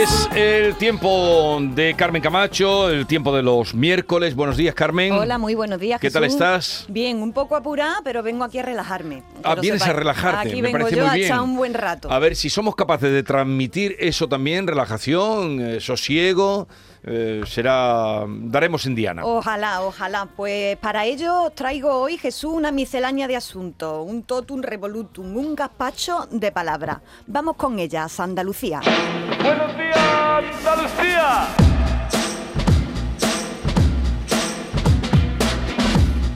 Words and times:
Es 0.00 0.30
el 0.34 0.76
tiempo 0.76 1.58
de 1.74 1.92
Carmen 1.94 2.22
Camacho, 2.22 2.88
el 2.88 3.06
tiempo 3.06 3.36
de 3.36 3.42
los 3.42 3.74
miércoles. 3.74 4.34
Buenos 4.34 4.56
días, 4.56 4.74
Carmen. 4.74 5.12
Hola, 5.12 5.36
muy 5.36 5.54
buenos 5.54 5.78
días. 5.78 6.00
¿Qué 6.00 6.10
tal 6.10 6.22
Jesús. 6.24 6.36
estás? 6.40 6.86
Bien, 6.88 7.18
un 7.20 7.34
poco 7.34 7.54
apurada, 7.54 8.00
pero 8.02 8.22
vengo 8.22 8.42
aquí 8.44 8.58
a 8.58 8.62
relajarme. 8.62 9.22
Ah, 9.44 9.56
vienes 9.56 9.82
a 9.82 9.84
sepáis. 9.84 9.98
relajarte. 9.98 10.48
Aquí 10.48 10.62
me 10.62 10.68
vengo 10.68 10.78
parece 10.78 10.96
yo 10.96 11.02
muy 11.02 11.10
a 11.10 11.14
bien. 11.16 11.26
echar 11.26 11.40
un 11.42 11.54
buen 11.54 11.74
rato. 11.74 12.10
A 12.10 12.18
ver 12.18 12.34
si 12.34 12.48
somos 12.48 12.74
capaces 12.76 13.12
de 13.12 13.22
transmitir 13.22 13.94
eso 13.98 14.26
también, 14.26 14.66
relajación, 14.66 15.60
eh, 15.60 15.80
sosiego, 15.80 16.66
eh, 17.02 17.42
será 17.46 18.24
daremos 18.28 18.86
en 18.86 18.94
Diana. 18.94 19.24
Ojalá, 19.24 19.82
ojalá. 19.82 20.26
Pues 20.26 20.76
para 20.76 21.04
ello 21.04 21.44
os 21.44 21.54
traigo 21.54 21.92
hoy, 21.92 22.18
Jesús, 22.18 22.52
una 22.52 22.72
miscelánea 22.72 23.28
de 23.28 23.36
asuntos, 23.36 24.04
un 24.06 24.22
totum 24.22 24.62
revolutum, 24.62 25.36
un 25.36 25.54
gazpacho 25.54 26.26
de 26.30 26.52
palabras. 26.52 26.98
Vamos 27.26 27.56
con 27.56 27.78
ellas, 27.78 28.20
Andalucía. 28.20 28.80
Buenos 29.42 29.76
días, 29.76 30.44
Andalucía. 30.58 31.59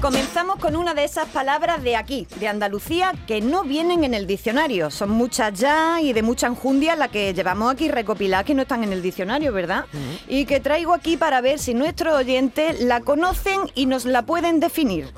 Comenzamos 0.05 0.57
con 0.57 0.77
una 0.77 0.93
de 0.93 1.03
esas 1.03 1.27
palabras 1.29 1.83
de 1.83 1.97
aquí, 1.97 2.27
de 2.39 2.47
Andalucía, 2.47 3.15
que 3.27 3.41
no 3.41 3.65
vienen 3.65 4.05
en 4.05 4.13
el 4.13 4.27
diccionario. 4.27 4.91
Son 4.91 5.09
muchas 5.09 5.59
ya 5.59 5.99
y 5.99 6.13
de 6.13 6.21
mucha 6.23 6.47
enjundia 6.47 6.95
las 6.95 7.09
que 7.09 7.33
llevamos 7.33 7.73
aquí 7.73 7.89
recopiladas 7.91 8.45
que 8.45 8.55
no 8.55 8.61
están 8.61 8.85
en 8.85 8.93
el 8.93 9.01
diccionario, 9.01 9.51
¿verdad? 9.51 9.87
Y 10.29 10.45
que 10.45 10.61
traigo 10.61 10.93
aquí 10.93 11.17
para 11.17 11.41
ver 11.41 11.59
si 11.59 11.73
nuestros 11.73 12.15
oyentes 12.15 12.83
la 12.83 13.01
conocen 13.01 13.61
y 13.75 13.87
nos 13.87 14.05
la 14.05 14.27
pueden 14.27 14.61
definir. 14.61 15.11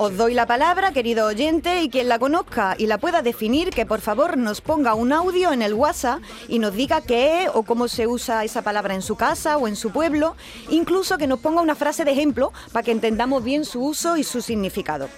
Os 0.00 0.16
doy 0.16 0.32
la 0.32 0.46
palabra, 0.46 0.92
querido 0.92 1.26
oyente, 1.26 1.82
y 1.82 1.88
quien 1.88 2.08
la 2.08 2.20
conozca 2.20 2.76
y 2.78 2.86
la 2.86 2.98
pueda 2.98 3.20
definir, 3.20 3.70
que 3.70 3.84
por 3.84 4.00
favor 4.00 4.38
nos 4.38 4.60
ponga 4.60 4.94
un 4.94 5.12
audio 5.12 5.52
en 5.52 5.60
el 5.60 5.74
WhatsApp 5.74 6.20
y 6.46 6.60
nos 6.60 6.72
diga 6.74 7.00
qué 7.00 7.42
es 7.42 7.50
o 7.52 7.64
cómo 7.64 7.88
se 7.88 8.06
usa 8.06 8.44
esa 8.44 8.62
palabra 8.62 8.94
en 8.94 9.02
su 9.02 9.16
casa 9.16 9.56
o 9.56 9.66
en 9.66 9.74
su 9.74 9.90
pueblo, 9.90 10.36
incluso 10.70 11.18
que 11.18 11.26
nos 11.26 11.40
ponga 11.40 11.62
una 11.62 11.74
frase 11.74 12.04
de 12.04 12.12
ejemplo 12.12 12.52
para 12.70 12.84
que 12.84 12.92
entendamos 12.92 13.42
bien 13.42 13.64
su 13.64 13.84
uso 13.84 14.16
y 14.16 14.22
su 14.22 14.40
significado. 14.40 15.08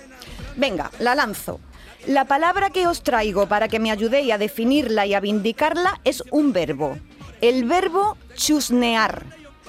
Venga, 0.57 0.91
la 0.99 1.15
lanzo. 1.15 1.61
La 2.07 2.25
palabra 2.25 2.71
que 2.71 2.87
os 2.87 3.03
traigo 3.03 3.47
para 3.49 3.69
que 3.69 3.81
me 3.81 3.91
ayudéis 3.91 4.33
a 4.33 4.39
definirla 4.39 5.05
y 5.05 5.13
a 5.13 5.21
vindicarla 5.21 6.01
es 6.05 6.25
un 6.31 6.55
verbo. 6.55 6.97
El 7.43 7.65
verbo 7.65 8.17
chusnear. 8.35 9.27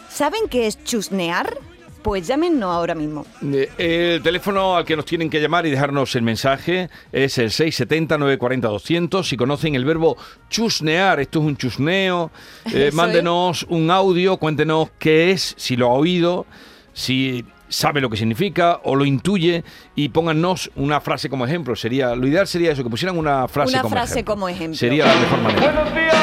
¿Saben 0.09 0.48
qué 0.50 0.67
es 0.67 0.82
chusnear? 0.86 1.58
Pues 2.02 2.25
llámenos 2.27 2.63
ahora 2.71 2.95
mismo. 2.95 3.25
Eh, 3.44 4.16
El 4.16 4.21
teléfono 4.23 4.75
al 4.75 4.85
que 4.85 4.95
nos 4.95 5.05
tienen 5.05 5.30
que 5.30 5.39
llamar 5.39 5.66
y 5.66 5.69
dejarnos 5.71 6.16
el 6.16 6.23
mensaje 6.23 6.89
es 7.11 7.38
el 7.38 7.49
670-940-200. 7.52 9.23
Si 9.23 9.38
conocen 9.38 9.75
el 9.75 9.85
verbo 9.85 10.17
chusnear, 10.49 11.19
esto 11.19 11.39
es 11.39 11.45
un 11.45 11.58
chusneo, 11.58 12.31
eh, 12.73 12.89
mándenos 12.93 13.63
un 13.69 13.91
audio, 13.91 14.38
cuéntenos 14.38 14.89
qué 14.99 15.31
es, 15.31 15.53
si 15.58 15.75
lo 15.75 15.88
ha 15.88 15.93
oído, 15.93 16.45
si 16.93 17.45
sabe 17.69 18.02
lo 18.02 18.09
que 18.09 18.17
significa 18.17 18.81
o 18.83 18.95
lo 18.95 19.05
intuye 19.05 19.63
y 19.95 20.09
póngannos 20.09 20.69
una 20.75 20.99
frase 20.99 21.30
como 21.30 21.45
ejemplo. 21.45 21.75
Sería 21.75 22.15
Lo 22.15 22.27
ideal 22.27 22.45
sería 22.47 22.71
eso, 22.73 22.83
que 22.83 22.89
pusieran 22.89 23.17
una 23.17 23.47
frase, 23.47 23.73
Una 23.73 23.81
como, 23.83 23.95
frase 23.95 24.13
ejemplo. 24.15 24.33
como 24.33 24.49
ejemplo. 24.49 24.77
Sería 24.77 25.05
la 25.05 25.15
mejor 25.15 25.39
manera. 25.41 25.71
Buenos 25.71 25.93
días. 25.93 26.15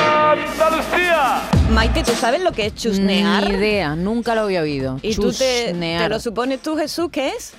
Maite, 1.70 2.02
¿tú 2.02 2.12
sabes 2.12 2.42
lo 2.42 2.52
que 2.52 2.66
es 2.66 2.74
chusnear? 2.74 3.44
Ni 3.48 3.55
idea, 3.56 3.94
nunca 3.94 4.34
lo 4.34 4.42
había 4.42 4.62
oído. 4.62 4.98
¿Y 5.02 5.14
tú 5.14 5.33
te, 5.33 5.66
Chusnear. 5.69 6.03
te 6.04 6.09
lo 6.09 6.19
supones 6.19 6.60
tú, 6.60 6.76
Jesús, 6.76 7.09
qué 7.12 7.28
es? 7.28 7.53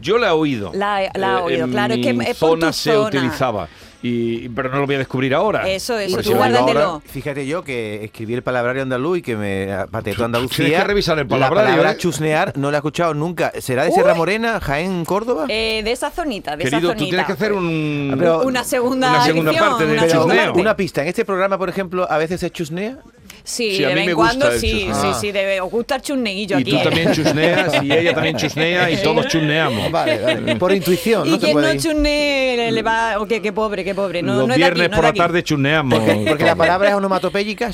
Yo 0.00 0.18
la 0.18 0.28
he 0.28 0.32
oído. 0.32 0.70
La- 0.74 1.10
la 1.14 1.36
ha 1.36 1.40
Eh, 1.40 1.42
oído, 1.42 1.64
en 1.66 1.70
claro, 1.70 1.94
es 1.94 2.00
que 2.04 2.12
mi 2.14 2.24
es 2.24 2.36
por 2.38 2.50
tu 2.54 2.60
zona 2.60 2.72
se 2.72 2.92
zona. 2.92 3.06
utilizaba. 3.08 3.68
Y, 4.02 4.48
pero 4.48 4.70
no 4.70 4.78
lo 4.78 4.86
voy 4.86 4.94
a 4.94 4.98
descubrir 4.98 5.34
ahora. 5.34 5.68
Eso, 5.68 5.98
eso, 5.98 6.16
Porque 6.16 6.30
tú 6.30 6.36
si 6.42 6.42
ahora- 6.42 7.00
Fíjate 7.04 7.46
yo 7.46 7.62
que 7.62 8.02
escribí 8.04 8.32
el 8.32 8.42
palabrerio 8.42 8.82
andaluz 8.82 9.18
y 9.18 9.22
que 9.22 9.36
me 9.36 9.66
pateó 9.90 10.14
Tienes 10.14 10.20
Andalucía. 10.24 10.78
que 10.78 10.84
revisar 10.84 11.18
el 11.18 11.24
La 11.24 11.28
palabrario, 11.28 11.70
palabra 11.72 11.92
¿eh? 11.92 11.96
chusnear 11.98 12.56
no 12.56 12.70
la 12.70 12.78
he 12.78 12.80
escuchado 12.80 13.12
nunca. 13.12 13.52
¿Será 13.60 13.84
de 13.84 13.92
Sierra 13.92 14.14
Morena, 14.14 14.58
Jaén, 14.58 15.04
Córdoba? 15.04 15.44
Eh, 15.50 15.82
de 15.84 15.92
esa 15.92 16.10
zonita, 16.10 16.56
de 16.56 16.64
Querido, 16.64 16.78
esa 16.78 16.80
tú 16.80 16.88
zonita. 16.98 17.04
tienes 17.10 17.26
que 17.26 17.32
hacer 17.34 17.52
un... 17.52 18.10
Ah, 18.12 18.16
pero- 18.18 18.42
Una 18.42 18.64
segunda, 18.64 19.10
Una 19.10 19.24
segunda 19.24 19.50
edición, 19.50 19.68
parte 19.68 19.86
del 19.86 19.98
una 19.98 20.08
chusneo. 20.08 20.44
parte. 20.46 20.60
una 20.60 20.76
pista. 20.76 21.02
En 21.02 21.08
este 21.08 21.24
programa, 21.26 21.58
por 21.58 21.68
ejemplo, 21.68 22.10
a 22.10 22.16
veces 22.16 22.40
se 22.40 22.50
chusnea. 22.50 22.96
Sí, 23.44 23.76
Sí, 23.76 23.84
a 23.84 23.88
de 23.88 23.94
mí 23.94 24.00
vez 24.00 24.06
me 24.06 24.10
en 24.12 24.16
gusta 24.16 24.36
cuando 24.38 24.58
sí, 24.58 24.70
chusneo. 24.70 24.94
sí, 25.02 25.08
Ah. 25.10 25.18
sí, 25.20 25.32
debe, 25.32 25.60
os 25.60 25.70
gusta 25.70 25.96
el 25.96 26.02
chusneillo 26.02 26.58
Y 26.58 26.62
aquí. 26.62 26.70
tú 26.70 26.76
¿eh? 26.76 26.80
también 26.84 27.12
chusneas 27.12 27.82
y 27.82 27.92
ella 27.92 28.14
también 28.14 28.36
chusnea 28.36 28.90
y 28.90 28.96
todos 29.02 29.26
chusneamos. 29.28 29.90
Vale, 30.00 30.18
vale. 30.20 30.56
Por 30.56 30.72
intuición, 30.72 31.26
Y 31.26 31.38
quien 31.38 31.54
no 31.56 31.60
puede 31.60 31.74
ir. 31.74 31.80
chusne 31.80 32.70
le, 32.72 32.82
va... 32.82 33.18
o 33.20 33.26
qué, 33.26 33.40
qué 33.42 33.52
pobre, 33.52 33.84
qué 33.84 33.94
pobre. 33.94 34.22
No, 34.22 34.34
Los 34.36 34.46
no 34.48 34.52
aquí, 34.54 34.62
viernes 34.62 34.90
no 34.90 34.96
por 34.96 35.04
la 35.04 35.12
tarde 35.12 35.42
chusneamos. 35.42 35.98
Porque 36.28 36.44
la 36.44 36.54
palabra 36.56 36.90
es 36.90 36.94
onomatopéyica. 36.94 37.72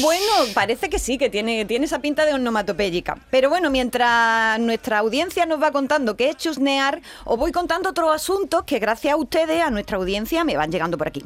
Bueno, 0.00 0.22
parece 0.54 0.88
que 0.88 0.98
sí, 0.98 1.18
que 1.18 1.30
tiene, 1.30 1.64
tiene 1.64 1.86
esa 1.86 1.98
pinta 2.00 2.24
de 2.26 2.34
onomatopéyica. 2.34 3.16
Pero 3.30 3.48
bueno, 3.50 3.70
mientras 3.70 4.58
nuestra 4.60 4.98
audiencia 4.98 5.46
nos 5.46 5.62
va 5.62 5.70
contando 5.72 6.16
qué 6.16 6.30
es 6.30 6.36
chusnear, 6.36 7.00
os 7.24 7.38
voy 7.38 7.52
contando 7.52 7.90
otros 7.90 8.10
asuntos 8.14 8.64
que 8.64 8.78
gracias 8.78 9.14
a 9.14 9.16
ustedes, 9.16 9.62
a 9.62 9.70
nuestra 9.70 9.96
audiencia, 9.96 10.44
me 10.44 10.56
van 10.56 10.70
llegando 10.70 10.96
por 10.98 11.08
aquí. 11.08 11.22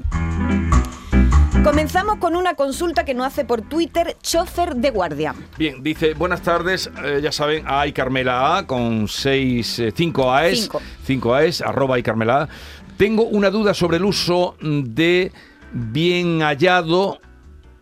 Comenzamos 1.64 2.16
con 2.16 2.36
una 2.36 2.54
consulta 2.54 3.04
que 3.04 3.14
nos 3.14 3.26
hace 3.26 3.44
por 3.44 3.62
Twitter 3.62 4.16
Chofer 4.22 4.76
de 4.76 4.90
Guardia. 4.90 5.34
Bien, 5.58 5.82
dice, 5.82 6.14
buenas 6.14 6.40
tardes, 6.42 6.90
eh, 7.04 7.20
ya 7.22 7.32
saben, 7.32 7.64
hay 7.66 7.92
Carmela 7.92 8.56
A 8.56 8.66
con 8.66 9.08
6, 9.08 9.82
5 9.94 10.32
AES, 10.32 10.60
Cinco. 10.62 10.80
5 11.04 11.34
AES, 11.34 11.60
arroba 11.62 11.96
hay 11.96 12.02
Carmela 12.02 12.42
A. 12.42 12.48
Tengo 12.96 13.24
una 13.24 13.50
duda 13.50 13.74
sobre 13.74 13.96
el 13.96 14.04
uso 14.04 14.56
de 14.60 15.32
bien 15.72 16.40
hallado, 16.40 17.18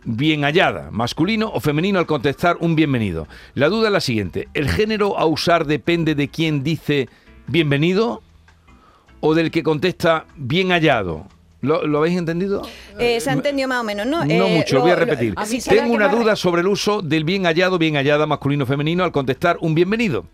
bien 0.03 0.43
hallada, 0.43 0.89
masculino 0.91 1.49
o 1.53 1.59
femenino 1.59 1.99
al 1.99 2.07
contestar 2.07 2.57
un 2.59 2.75
bienvenido. 2.75 3.27
La 3.53 3.69
duda 3.69 3.87
es 3.87 3.93
la 3.93 4.01
siguiente, 4.01 4.47
¿el 4.53 4.69
género 4.69 5.17
a 5.19 5.25
usar 5.25 5.65
depende 5.65 6.15
de 6.15 6.29
quién 6.29 6.63
dice 6.63 7.09
bienvenido 7.45 8.21
o 9.19 9.35
del 9.35 9.51
que 9.51 9.63
contesta 9.63 10.25
bien 10.35 10.69
hallado? 10.69 11.27
¿Lo, 11.61 11.87
lo 11.87 11.97
habéis 11.99 12.17
entendido? 12.17 12.61
Eh, 12.99 13.19
se 13.19 13.29
ha 13.31 13.33
entendido 13.33 13.67
más 13.67 13.81
o 13.81 13.83
menos, 13.83 14.05
¿no? 14.05 14.23
No 14.23 14.31
Eh, 14.45 14.55
mucho, 14.57 14.75
lo- 14.75 14.81
voy 14.81 14.91
a 14.91 14.93
lo- 14.95 14.99
repetir. 15.05 15.33
a 15.35 15.45
Tengo 15.45 15.93
una 15.93 16.07
duda 16.07 16.35
sobre 16.35 16.61
el 16.61 16.67
uso 16.67 17.01
del 17.01 17.23
bien 17.23 17.43
hallado, 17.45 17.77
bien 17.79 17.95
hallada, 17.95 18.27
masculino 18.27 18.65
femenino 18.65 19.03
al 19.03 19.11
contestar 19.11 19.57
un 19.61 19.73
bienvenido. 19.73 20.25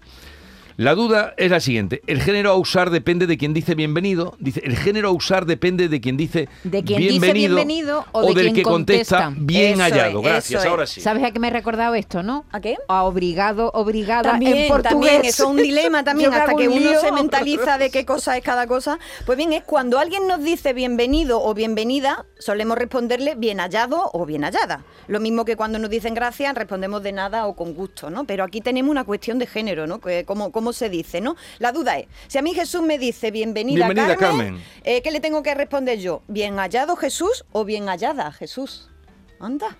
La 0.75 0.95
duda 0.95 1.35
es 1.37 1.51
la 1.51 1.59
siguiente. 1.59 2.01
El 2.07 2.19
género 2.19 2.49
a 2.49 2.55
usar 2.55 2.89
depende 2.89 3.27
de 3.27 3.37
quien 3.37 3.53
dice 3.53 3.75
bienvenido. 3.75 4.35
Dice, 4.39 4.59
el 4.65 4.75
género 4.75 5.09
a 5.09 5.11
usar 5.11 5.45
depende 5.45 5.87
de 5.87 6.01
quien 6.01 6.17
dice 6.17 6.49
De 6.63 6.83
quien 6.83 6.99
dice 6.99 7.31
bienvenido 7.31 8.05
o 8.11 8.21
de 8.21 8.33
del 8.33 8.43
quien 8.45 8.55
que 8.55 8.63
contesta, 8.63 9.25
contesta. 9.25 9.45
bien 9.45 9.73
Eso 9.73 9.83
hallado. 9.83 10.19
es, 10.21 10.25
Gracias, 10.25 10.65
ahora 10.65 10.87
sí. 10.87 10.99
¿Sabes 11.01 11.23
a 11.23 11.31
qué 11.31 11.39
me 11.39 11.49
he 11.49 11.51
recordado 11.51 11.93
esto, 11.93 12.23
no? 12.23 12.45
¿A 12.51 12.59
qué? 12.59 12.77
A 12.87 13.03
obrigado, 13.03 13.69
obrigada 13.75 14.23
También, 14.23 14.57
en 14.57 14.67
portugués. 14.67 14.91
también, 14.91 15.25
eso 15.25 15.43
es 15.43 15.49
un 15.49 15.57
dilema 15.57 16.03
también, 16.03 16.33
hasta 16.33 16.55
que 16.55 16.67
un 16.67 16.79
uno 16.79 16.99
se 16.99 17.11
mentaliza 17.11 17.77
de 17.77 17.91
qué 17.91 18.03
cosa 18.03 18.35
es 18.35 18.43
cada 18.43 18.65
cosa. 18.65 18.97
Pues 19.27 19.37
bien, 19.37 19.53
es 19.53 19.63
cuando 19.63 19.99
alguien 19.99 20.27
nos 20.27 20.43
dice 20.43 20.73
bienvenido 20.73 21.39
o 21.43 21.53
bienvenida, 21.53 22.25
solemos 22.39 22.79
responderle 22.79 23.35
bien 23.35 23.59
hallado 23.59 24.09
o 24.11 24.25
bien 24.25 24.43
hallada. 24.43 24.83
Lo 25.07 25.19
mismo 25.19 25.45
que 25.45 25.55
cuando 25.55 25.77
nos 25.77 25.91
dicen 25.91 26.15
gracias, 26.15 26.55
respondemos 26.55 27.03
de 27.03 27.11
nada 27.11 27.45
o 27.45 27.55
con 27.55 27.75
gusto, 27.75 28.09
¿no? 28.09 28.23
Pero 28.25 28.43
aquí 28.43 28.59
tenemos 28.59 28.89
una 28.89 29.03
cuestión 29.03 29.37
de 29.37 29.45
género, 29.45 29.85
¿no? 29.85 29.99
Que, 29.99 30.25
¿Cómo, 30.25 30.51
cómo 30.63 30.71
se 30.71 30.89
dice, 30.89 31.19
no? 31.19 31.35
La 31.59 31.73
duda 31.73 31.97
es, 31.99 32.07
si 32.27 32.37
a 32.37 32.41
mí 32.41 32.53
Jesús 32.53 32.81
me 32.83 32.97
dice 32.97 33.31
bienvenida, 33.31 33.85
Bienvenida, 33.85 34.15
Carmen, 34.15 34.45
Carmen. 34.55 34.63
eh, 34.85 35.01
¿qué 35.01 35.11
le 35.11 35.19
tengo 35.19 35.43
que 35.43 35.53
responder 35.53 35.99
yo? 35.99 36.21
¿Bien 36.29 36.55
hallado 36.57 36.95
Jesús 36.95 37.43
o 37.51 37.65
bien 37.65 37.87
hallada 37.89 38.31
Jesús? 38.31 38.89
Anda, 39.41 39.75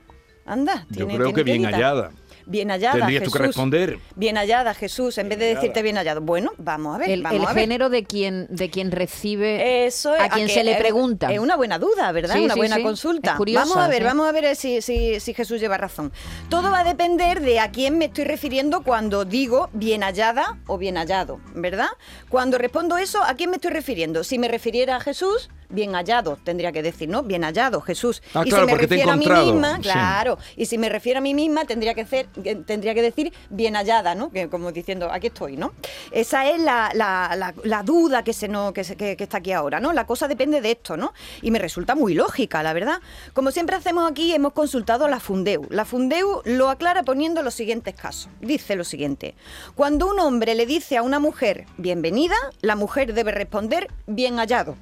anda. 0.46 0.86
Yo 0.90 1.06
tiene- 1.08 1.13
creo 1.16 1.28
tiene 1.28 1.34
que 1.36 1.44
bien 1.44 1.63
hallada. 1.63 2.12
Bien 2.45 2.69
hallada, 2.69 2.98
Tendrías 3.00 3.24
tú 3.24 3.30
Jesús. 3.30 3.40
que 3.42 3.48
responder. 3.48 4.00
Bien 4.16 4.38
hallada, 4.38 4.74
Jesús, 4.74 5.18
en 5.18 5.30
vez 5.30 5.40
de 5.40 5.56
decirte 5.56 5.81
bien 5.81 5.98
hallado. 5.98 6.22
Bueno, 6.22 6.51
vamos 6.57 6.95
a 6.95 7.00
ver. 7.00 7.10
El, 7.10 7.24
vamos 7.24 7.40
el 7.42 7.48
a 7.48 7.54
ver. 7.54 7.63
género 7.63 7.90
de 7.90 8.04
quien, 8.04 8.48
de 8.50 8.69
quien 8.69 8.92
recibe 8.92 9.86
Eso 9.86 10.16
es, 10.16 10.22
a 10.22 10.30
quien 10.30 10.48
que 10.48 10.54
se 10.54 10.63
le 10.63 10.75
pregunta. 10.75 11.31
Es 11.31 11.40
una 11.40 11.56
buena 11.56 11.80
duda, 11.80 12.12
¿verdad? 12.12 12.36
Sí, 12.36 12.44
una 12.45 12.54
sí, 12.54 12.60
buena 12.60 12.75
sí. 12.78 12.84
consulta. 12.84 13.31
Es 13.31 13.38
curiosa, 13.38 13.66
vamos 13.66 13.78
a 13.78 13.88
ver, 13.88 14.00
sí. 14.00 14.04
vamos 14.04 14.28
a 14.28 14.31
ver 14.31 14.56
si, 14.56 14.81
si, 14.81 15.19
si 15.19 15.34
Jesús 15.34 15.60
lleva 15.60 15.78
razón. 15.78 16.12
Todo 16.50 16.72
va 16.72 16.80
a 16.80 16.84
depender 16.84 17.42
de 17.42 17.60
a 17.60 17.72
quién 17.72 17.98
me 17.98 18.06
estoy 18.06 18.25
refiriendo 18.25 18.84
cuando 18.84 19.25
digo 19.25 19.69
bien 19.74 20.01
hallada 20.04 20.57
o 20.68 20.78
bien 20.78 20.98
hallado, 20.98 21.39
¿verdad? 21.56 21.89
Cuando 22.30 22.57
respondo 22.57 22.98
eso, 22.98 23.24
¿a 23.24 23.36
quién 23.36 23.50
me 23.50 23.57
estoy 23.57 23.72
refiriendo? 23.72 24.24
Si 24.24 24.38
me 24.39 24.48
refiriera 24.48 24.96
a 24.98 25.00
Jesús, 25.00 25.50
bien 25.74 25.94
hallado, 25.94 26.38
tendría 26.44 26.72
que 26.72 26.81
decir, 26.81 27.10
¿no? 27.10 27.24
Bien 27.24 27.44
hallado, 27.44 27.81
Jesús. 27.81 28.22
Ah, 28.34 28.44
y 28.46 28.50
claro, 28.50 28.66
si 28.68 28.72
me 28.74 28.78
refiero 28.78 29.12
a 29.12 29.16
mí 29.18 29.25
misma, 29.28 29.75
sí. 29.78 29.81
claro, 29.81 30.38
y 30.56 30.66
si 30.66 30.78
me 30.78 30.90
refiero 30.90 31.18
a 31.18 31.22
mí 31.22 31.34
misma, 31.34 31.66
tendría 31.66 31.94
que, 31.94 32.06
ser, 32.06 32.28
que- 32.28 32.56
tendría 32.56 32.94
que 32.94 33.02
decir 33.02 33.34
bien 33.50 33.75
hallada, 33.75 34.16
¿no? 34.16 34.31
Que 34.31 34.48
como 34.50 34.72
diciendo, 34.72 35.10
aquí 35.12 35.28
estoy, 35.28 35.58
¿no? 35.58 35.74
Esa 36.12 36.50
es 36.50 36.60
la, 36.62 36.92
la- 36.94 37.36
la- 37.36 37.54
la 37.64 37.84
duda 37.84 38.24
que, 38.24 38.34
se 38.34 38.48
no, 38.48 38.72
que, 38.74 38.84
se- 38.84 38.96
que- 38.96 39.18
que 39.18 39.24
está 39.24 39.38
aquí 39.38 39.52
ahora, 39.52 39.80
¿no? 39.80 39.92
La 39.94 40.06
cosa 40.06 40.28
depende 40.28 40.62
de 40.62 40.72
esto, 40.72 40.96
¿no? 40.98 41.14
Y 41.42 41.52
me 41.52 41.60
resulta 41.60 41.96
muy 41.96 42.14
lógica, 42.14 42.62
la 42.64 42.74
verdad. 42.74 43.00
Como 43.34 43.52
siempre 43.52 43.75
hacemos 43.75 44.10
aquí, 44.10 44.34
hemos 44.34 44.54
consultado 44.54 45.06
a 45.06 45.10
la 45.10 45.20
Fundeu. 45.20 45.66
La 45.70 45.86
Fundeu 45.86 46.42
lo 46.46 46.70
aclara 46.70 47.04
poniendo 47.04 47.42
los 47.42 47.54
siguientes 47.54 47.96
casos. 47.96 48.30
Dice 48.42 48.75
lo 48.75 48.84
siguiente. 48.84 49.36
Cuando 49.75 50.08
un 50.10 50.20
hombre 50.20 50.56
le 50.56 50.66
dice 50.66 50.98
a 50.98 51.02
una 51.02 51.20
mujer 51.20 51.66
bienvenida, 51.78 52.36
la 52.62 52.75
mujer 52.75 53.14
debe 53.14 53.31
responder 53.31 53.90
bien 54.08 54.38
hallado. 54.38 54.75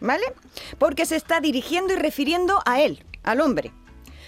¿Vale? 0.00 0.24
Porque 0.78 1.06
se 1.06 1.16
está 1.16 1.40
dirigiendo 1.40 1.92
y 1.92 1.96
refiriendo 1.96 2.60
a 2.66 2.80
él, 2.80 3.04
al 3.22 3.40
hombre. 3.40 3.72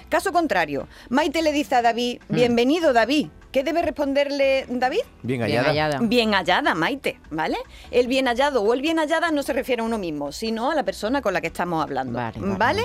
Caso 0.08 0.32
contrario, 0.32 0.88
Maite 1.08 1.42
le 1.42 1.52
dice 1.52 1.76
a 1.76 1.82
David, 1.82 2.20
bienvenido 2.28 2.92
David. 2.92 3.28
¿Qué 3.52 3.64
debe 3.64 3.82
responderle 3.82 4.64
David? 4.68 5.00
Bien 5.22 5.40
Bien 5.44 5.58
hallada. 5.58 5.70
hallada. 5.70 5.98
Bien 6.02 6.34
hallada, 6.34 6.74
Maite, 6.76 7.18
¿vale? 7.30 7.56
El 7.90 8.06
bien 8.06 8.26
hallado 8.28 8.62
o 8.62 8.72
el 8.74 8.80
bien 8.80 8.98
hallada 9.00 9.32
no 9.32 9.42
se 9.42 9.52
refiere 9.52 9.82
a 9.82 9.84
uno 9.84 9.98
mismo, 9.98 10.30
sino 10.30 10.70
a 10.70 10.74
la 10.76 10.84
persona 10.84 11.20
con 11.20 11.32
la 11.32 11.40
que 11.40 11.48
estamos 11.48 11.82
hablando. 11.82 12.12
Vale, 12.16 12.38
¿Vale? 12.38 12.56
vale. 12.56 12.82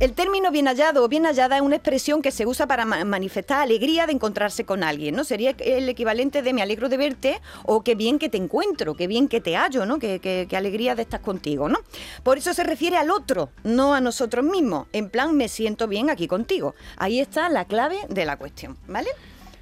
El 0.00 0.12
término 0.14 0.50
bien 0.50 0.66
hallado 0.66 1.04
o 1.04 1.08
bien 1.08 1.26
hallada 1.26 1.56
es 1.56 1.62
una 1.62 1.76
expresión 1.76 2.22
que 2.22 2.32
se 2.32 2.44
usa 2.44 2.66
para 2.66 2.84
ma- 2.84 3.04
manifestar 3.04 3.60
alegría 3.60 4.06
de 4.06 4.12
encontrarse 4.12 4.64
con 4.64 4.82
alguien, 4.82 5.14
¿no? 5.14 5.22
Sería 5.22 5.54
el 5.60 5.88
equivalente 5.88 6.42
de 6.42 6.52
me 6.54 6.62
alegro 6.62 6.88
de 6.88 6.96
verte 6.96 7.40
o 7.64 7.84
qué 7.84 7.94
bien 7.94 8.18
que 8.18 8.28
te 8.28 8.36
encuentro, 8.38 8.96
qué 8.96 9.06
bien 9.06 9.28
que 9.28 9.40
te 9.40 9.54
hallo, 9.56 9.86
¿no? 9.86 10.00
Qué, 10.00 10.18
qué- 10.18 10.46
qué 10.50 10.56
alegría 10.56 10.96
de 10.96 11.02
estar 11.02 11.20
contigo, 11.20 11.68
¿no? 11.68 11.78
Por 12.24 12.38
eso 12.38 12.52
se 12.52 12.64
refiere 12.64 12.96
al 12.96 13.10
otro, 13.12 13.50
no 13.62 13.94
a 13.94 14.00
nosotros 14.00 14.44
mismos. 14.44 14.88
En 14.92 15.08
plan, 15.08 15.36
me 15.36 15.46
siento 15.48 15.86
bien 15.86 16.10
aquí 16.10 16.26
contigo. 16.26 16.74
Ahí 16.96 17.20
está 17.20 17.48
la 17.48 17.64
clave 17.64 17.98
de 18.08 18.24
la 18.24 18.36
cuestión, 18.36 18.76
¿vale? 18.88 19.08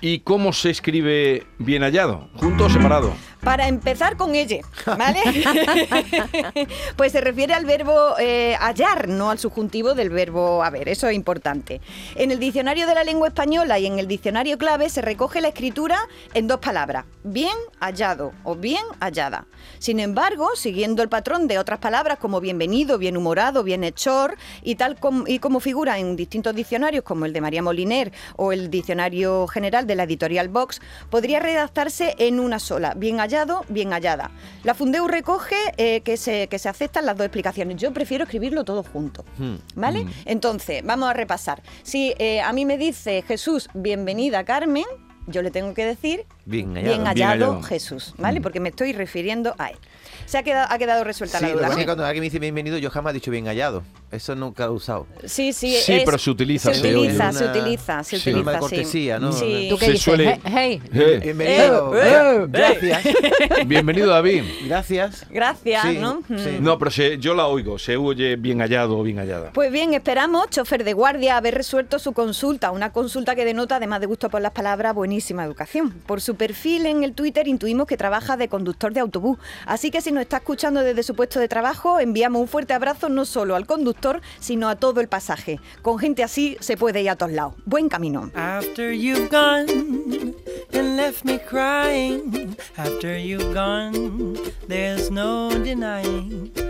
¿Y 0.00 0.20
cómo 0.20 0.52
se 0.52 0.70
escribe 0.70 1.46
bien 1.58 1.82
hallado? 1.82 2.28
¿Junto 2.34 2.66
o 2.66 2.70
separado? 2.70 3.14
Para 3.42 3.68
empezar 3.68 4.16
con 4.16 4.34
ella, 4.34 4.58
¿vale? 4.84 5.20
pues 6.96 7.12
se 7.12 7.20
refiere 7.20 7.54
al 7.54 7.64
verbo 7.64 8.18
eh, 8.18 8.56
hallar, 8.60 9.08
no 9.08 9.30
al 9.30 9.38
subjuntivo 9.38 9.94
del 9.94 10.10
verbo 10.10 10.62
haber, 10.64 10.88
eso 10.88 11.08
es 11.08 11.14
importante. 11.14 11.80
En 12.16 12.30
el 12.30 12.40
diccionario 12.40 12.86
de 12.86 12.94
la 12.94 13.04
lengua 13.04 13.28
española 13.28 13.78
y 13.78 13.86
en 13.86 13.98
el 13.98 14.08
diccionario 14.08 14.58
clave 14.58 14.90
se 14.90 15.02
recoge 15.02 15.40
la 15.40 15.48
escritura 15.48 15.98
en 16.34 16.48
dos 16.48 16.58
palabras, 16.58 17.04
bien 17.22 17.54
hallado 17.80 18.32
o 18.44 18.54
bien 18.56 18.82
hallada. 19.00 19.46
Sin 19.78 20.00
embargo, 20.00 20.50
siguiendo 20.56 21.02
el 21.02 21.08
patrón 21.08 21.46
de 21.46 21.58
otras 21.58 21.78
palabras 21.78 22.18
como 22.18 22.40
bienvenido, 22.40 22.98
bienhumorado, 22.98 23.62
bienhechor 23.62 24.36
y 24.62 24.74
tal 24.74 24.98
com- 24.98 25.24
y 25.26 25.38
como 25.38 25.60
figura 25.60 25.98
en 25.98 26.16
distintos 26.16 26.54
diccionarios 26.54 27.04
como 27.04 27.24
el 27.24 27.32
de 27.32 27.40
María 27.40 27.62
Moliner 27.62 28.12
o 28.36 28.52
el 28.52 28.68
diccionario 28.70 29.46
general 29.46 29.86
de 29.86 29.94
la 29.94 30.02
editorial 30.02 30.48
Vox, 30.48 30.80
podría 31.10 31.38
redactarse 31.38 32.14
en 32.18 32.40
una 32.40 32.58
sola, 32.58 32.94
bien 32.96 33.18
hallado, 33.18 33.27
bien 33.68 33.92
hallada. 33.92 34.30
La 34.64 34.74
Fundeu 34.74 35.06
recoge 35.06 35.56
eh, 35.76 36.00
que, 36.00 36.16
se, 36.16 36.48
que 36.48 36.58
se 36.58 36.68
aceptan 36.68 37.06
las 37.06 37.16
dos 37.16 37.26
explicaciones. 37.26 37.76
Yo 37.76 37.92
prefiero 37.92 38.24
escribirlo 38.24 38.64
todo 38.64 38.82
junto. 38.82 39.24
¿Vale? 39.74 40.06
Entonces, 40.24 40.82
vamos 40.84 41.08
a 41.08 41.12
repasar. 41.12 41.62
Si 41.82 42.14
eh, 42.18 42.40
a 42.40 42.52
mí 42.52 42.64
me 42.64 42.78
dice 42.78 43.22
Jesús, 43.22 43.68
bienvenida 43.74 44.44
Carmen, 44.44 44.86
yo 45.26 45.42
le 45.42 45.50
tengo 45.50 45.74
que 45.74 45.84
decir 45.84 46.24
Bien 46.48 46.74
hallado. 46.74 46.82
bien 47.02 47.14
Bien 47.14 47.28
hallado. 47.28 47.62
Jesús, 47.62 48.14
¿vale? 48.18 48.40
Porque 48.40 48.60
me 48.60 48.70
estoy 48.70 48.92
refiriendo 48.92 49.54
a 49.58 49.68
él. 49.70 49.76
Se 50.26 50.36
ha 50.36 50.42
quedado, 50.42 50.66
ha 50.70 50.76
quedado 50.78 51.04
resuelta 51.04 51.38
Sí, 51.38 51.44
la 51.44 51.48
lo 51.50 51.54
que 51.54 51.58
duda. 51.60 51.68
pasa 51.68 51.72
es 51.72 51.76
¿no? 51.76 51.80
que 51.80 51.86
cuando 51.86 52.04
alguien 52.04 52.20
me 52.20 52.24
dice 52.26 52.38
bienvenido, 52.38 52.76
yo 52.76 52.90
jamás 52.90 53.12
he 53.12 53.14
dicho 53.14 53.30
bien 53.30 53.46
hallado. 53.46 53.82
Eso 54.10 54.34
nunca 54.34 54.66
lo 54.66 54.72
he 54.72 54.76
usado. 54.76 55.06
Sí, 55.24 55.52
sí, 55.52 55.74
Sí, 55.82 55.92
es- 55.94 56.04
pero 56.04 56.18
se 56.18 56.30
utiliza, 56.30 56.72
Se 56.72 56.80
se 56.80 56.96
utiliza, 56.96 57.32
se 57.32 57.44
Una- 57.44 57.52
utiliza, 57.52 58.04
se 58.04 58.18
Sí. 58.18 58.30
utiliza. 58.30 58.50
De 58.50 58.56
sí. 58.56 58.60
cortesía, 58.60 59.18
¿no? 59.18 59.32
Sí. 59.32 59.66
¿Tú 59.70 59.78
qué 59.78 59.84
Se 59.86 59.92
dices? 59.92 60.04
suele- 60.04 60.40
Hey, 60.44 60.80
hey. 60.92 61.02
Eh, 61.14 61.20
Bienvenido. 61.22 61.94
eh, 62.02 62.02
eh. 62.42 62.46
Gracias. 62.48 63.02
Bienvenido 63.66 64.08
David. 64.08 64.44
Gracias. 64.66 65.26
Gracias, 65.30 65.82
Sí, 65.82 65.98
¿no? 65.98 66.22
sí. 66.28 66.56
Mm. 66.58 66.62
No, 66.62 66.78
pero 66.78 66.90
se- 66.90 67.18
yo 67.18 67.34
la 67.34 67.46
oigo, 67.46 67.78
se 67.78 67.96
oye 67.96 68.36
bien 68.36 68.60
hallado 68.60 68.98
o 68.98 69.02
bien 69.02 69.18
hallada. 69.18 69.50
Pues 69.52 69.70
bien, 69.72 69.92
esperamos, 69.94 70.48
chofer 70.50 70.84
de 70.84 70.92
guardia, 70.94 71.36
haber 71.36 71.54
resuelto 71.54 71.98
su 71.98 72.12
consulta. 72.12 72.70
Una 72.70 72.92
consulta 72.92 73.34
que 73.34 73.44
denota, 73.44 73.76
además 73.76 74.00
de 74.00 74.06
gusto 74.06 74.28
por 74.30 74.40
las 74.42 74.52
palabras, 74.52 74.94
buenísima 74.94 75.44
educación. 75.44 75.90
Por 76.06 76.20
su 76.20 76.34
perfil 76.38 76.86
en 76.86 77.04
el 77.04 77.12
Twitter 77.12 77.46
intuimos 77.46 77.86
que 77.86 77.98
trabaja 77.98 78.36
de 78.36 78.48
conductor 78.48 78.94
de 78.94 79.00
autobús. 79.00 79.38
Así 79.66 79.90
que 79.90 80.00
si 80.00 80.12
nos 80.12 80.22
está 80.22 80.38
escuchando 80.38 80.80
desde 80.82 81.02
su 81.02 81.14
puesto 81.14 81.40
de 81.40 81.48
trabajo, 81.48 82.00
enviamos 82.00 82.40
un 82.40 82.48
fuerte 82.48 82.72
abrazo 82.72 83.10
no 83.10 83.26
solo 83.26 83.56
al 83.56 83.66
conductor, 83.66 84.22
sino 84.40 84.68
a 84.68 84.76
todo 84.76 85.00
el 85.02 85.08
pasaje. 85.08 85.60
Con 85.82 85.98
gente 85.98 86.22
así 86.22 86.56
se 86.60 86.76
puede 86.78 87.02
ir 87.02 87.10
a 87.10 87.16
todos 87.16 87.32
lados. 87.32 87.54
Buen 87.66 87.90
camino. 87.90 88.30
After 88.34 88.92
you've 88.92 89.28
gone 89.28 90.34
left 90.98 91.24
me 91.24 91.38
crying, 91.38 92.56
after 92.76 93.16
you've 93.16 93.54
gone, 93.54 94.36
there's 94.66 95.10
no 95.10 95.48
denying. 95.48 96.67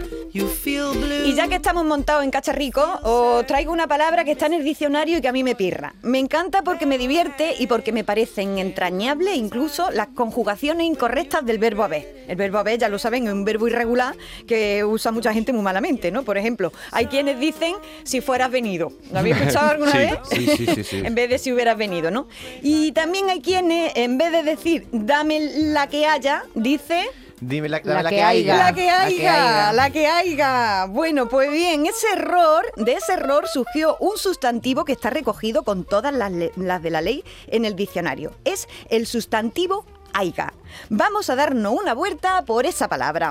Y 1.25 1.35
ya 1.35 1.49
que 1.49 1.57
estamos 1.57 1.85
montados 1.85 2.25
en 2.25 2.31
Cacharrico, 2.31 2.83
os 3.03 3.47
traigo 3.47 3.73
una 3.73 3.87
palabra 3.87 4.25
que 4.25 4.33
está 4.33 4.47
en 4.47 4.55
el 4.55 4.65
diccionario 4.65 5.19
y 5.19 5.21
que 5.21 5.29
a 5.29 5.33
mí 5.33 5.45
me 5.45 5.55
pirra. 5.55 5.95
Me 6.03 6.19
encanta 6.19 6.63
porque 6.63 6.87
me 6.87 6.97
divierte 6.99 7.55
y 7.59 7.67
porque 7.67 7.93
me 7.93 8.05
parecen 8.05 8.59
entrañables 8.59 9.37
incluso 9.37 9.91
las 9.91 10.09
conjugaciones 10.09 10.87
incorrectas 10.87 11.45
del 11.45 11.59
verbo 11.59 11.85
haber. 11.85 12.25
El 12.29 12.37
verbo 12.37 12.59
haber, 12.59 12.79
ya 12.79 12.89
lo 12.89 12.99
saben, 12.99 13.27
es 13.27 13.33
un 13.33 13.45
verbo 13.45 13.69
irregular 13.69 14.15
que 14.47 14.85
usa 14.85 15.13
mucha 15.13 15.33
gente 15.33 15.53
muy 15.53 15.63
malamente, 15.63 16.11
¿no? 16.11 16.23
Por 16.23 16.39
ejemplo, 16.39 16.73
hay 16.93 17.07
quienes 17.07 17.39
dicen 17.39 17.75
si 18.05 18.21
fueras 18.21 18.51
venido. 18.51 18.93
¿Lo 19.13 19.19
habéis 19.19 19.37
escuchado 19.41 19.71
alguna 19.71 19.93
Sí. 19.93 19.99
vez? 19.99 20.15
Sí, 20.31 20.47
sí, 20.57 20.67
sí, 20.75 20.85
sí. 20.85 20.97
en 21.05 21.15
vez 21.15 21.29
de 21.31 21.39
si 21.39 21.53
hubieras 21.53 21.77
venido, 21.77 22.11
¿no? 22.11 22.29
Y 22.63 22.93
también 22.93 23.29
hay 23.31 23.41
quienes, 23.41 23.93
en 23.97 24.19
vez 24.19 24.33
de 24.33 24.43
decir 24.43 24.87
dame 24.93 25.41
la 25.41 25.87
que 25.89 26.07
haya, 26.07 26.45
dice... 26.55 27.07
Dime 27.41 27.69
la, 27.69 27.81
La 27.85 27.95
dame 27.95 28.03
la 28.03 28.11
que 28.11 28.17
que. 28.17 28.23
La 28.57 28.75
que 28.75 28.91
haya, 28.91 29.73
la 29.73 29.91
que 29.91 30.07
haya. 30.07 30.87
Bueno, 30.87 31.29
pues 31.29 31.51
bien, 31.51 31.87
ese 31.87 32.09
error, 32.13 32.67
de 32.77 32.93
ese 32.95 33.13
error 33.13 33.47
surgió 33.47 33.97
un 34.01 34.19
sustantivo 34.19 34.85
que 34.85 34.93
está 34.93 35.11
recogido 35.11 35.63
con 35.63 35.85
todas 35.85 36.13
las, 36.13 36.33
le- 36.33 36.53
las 36.57 36.83
de 36.83 36.91
la 36.91 37.01
ley 37.01 37.25
en 37.47 37.65
el 37.65 37.77
diccionario. 37.77 38.33
Es 38.45 38.67
el 38.91 39.07
sustantivo 39.07 39.85
aiga. 40.13 40.53
Vamos 40.89 41.31
a 41.31 41.37
darnos 41.37 41.75
una 41.81 41.95
vuelta 41.95 42.43
por 42.45 42.67
esa 42.67 42.89
palabra. 42.89 43.31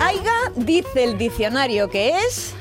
Aiga 0.00 0.32
dice 0.56 1.04
el 1.04 1.18
diccionario 1.18 1.88
que 1.88 2.10
es... 2.18 2.53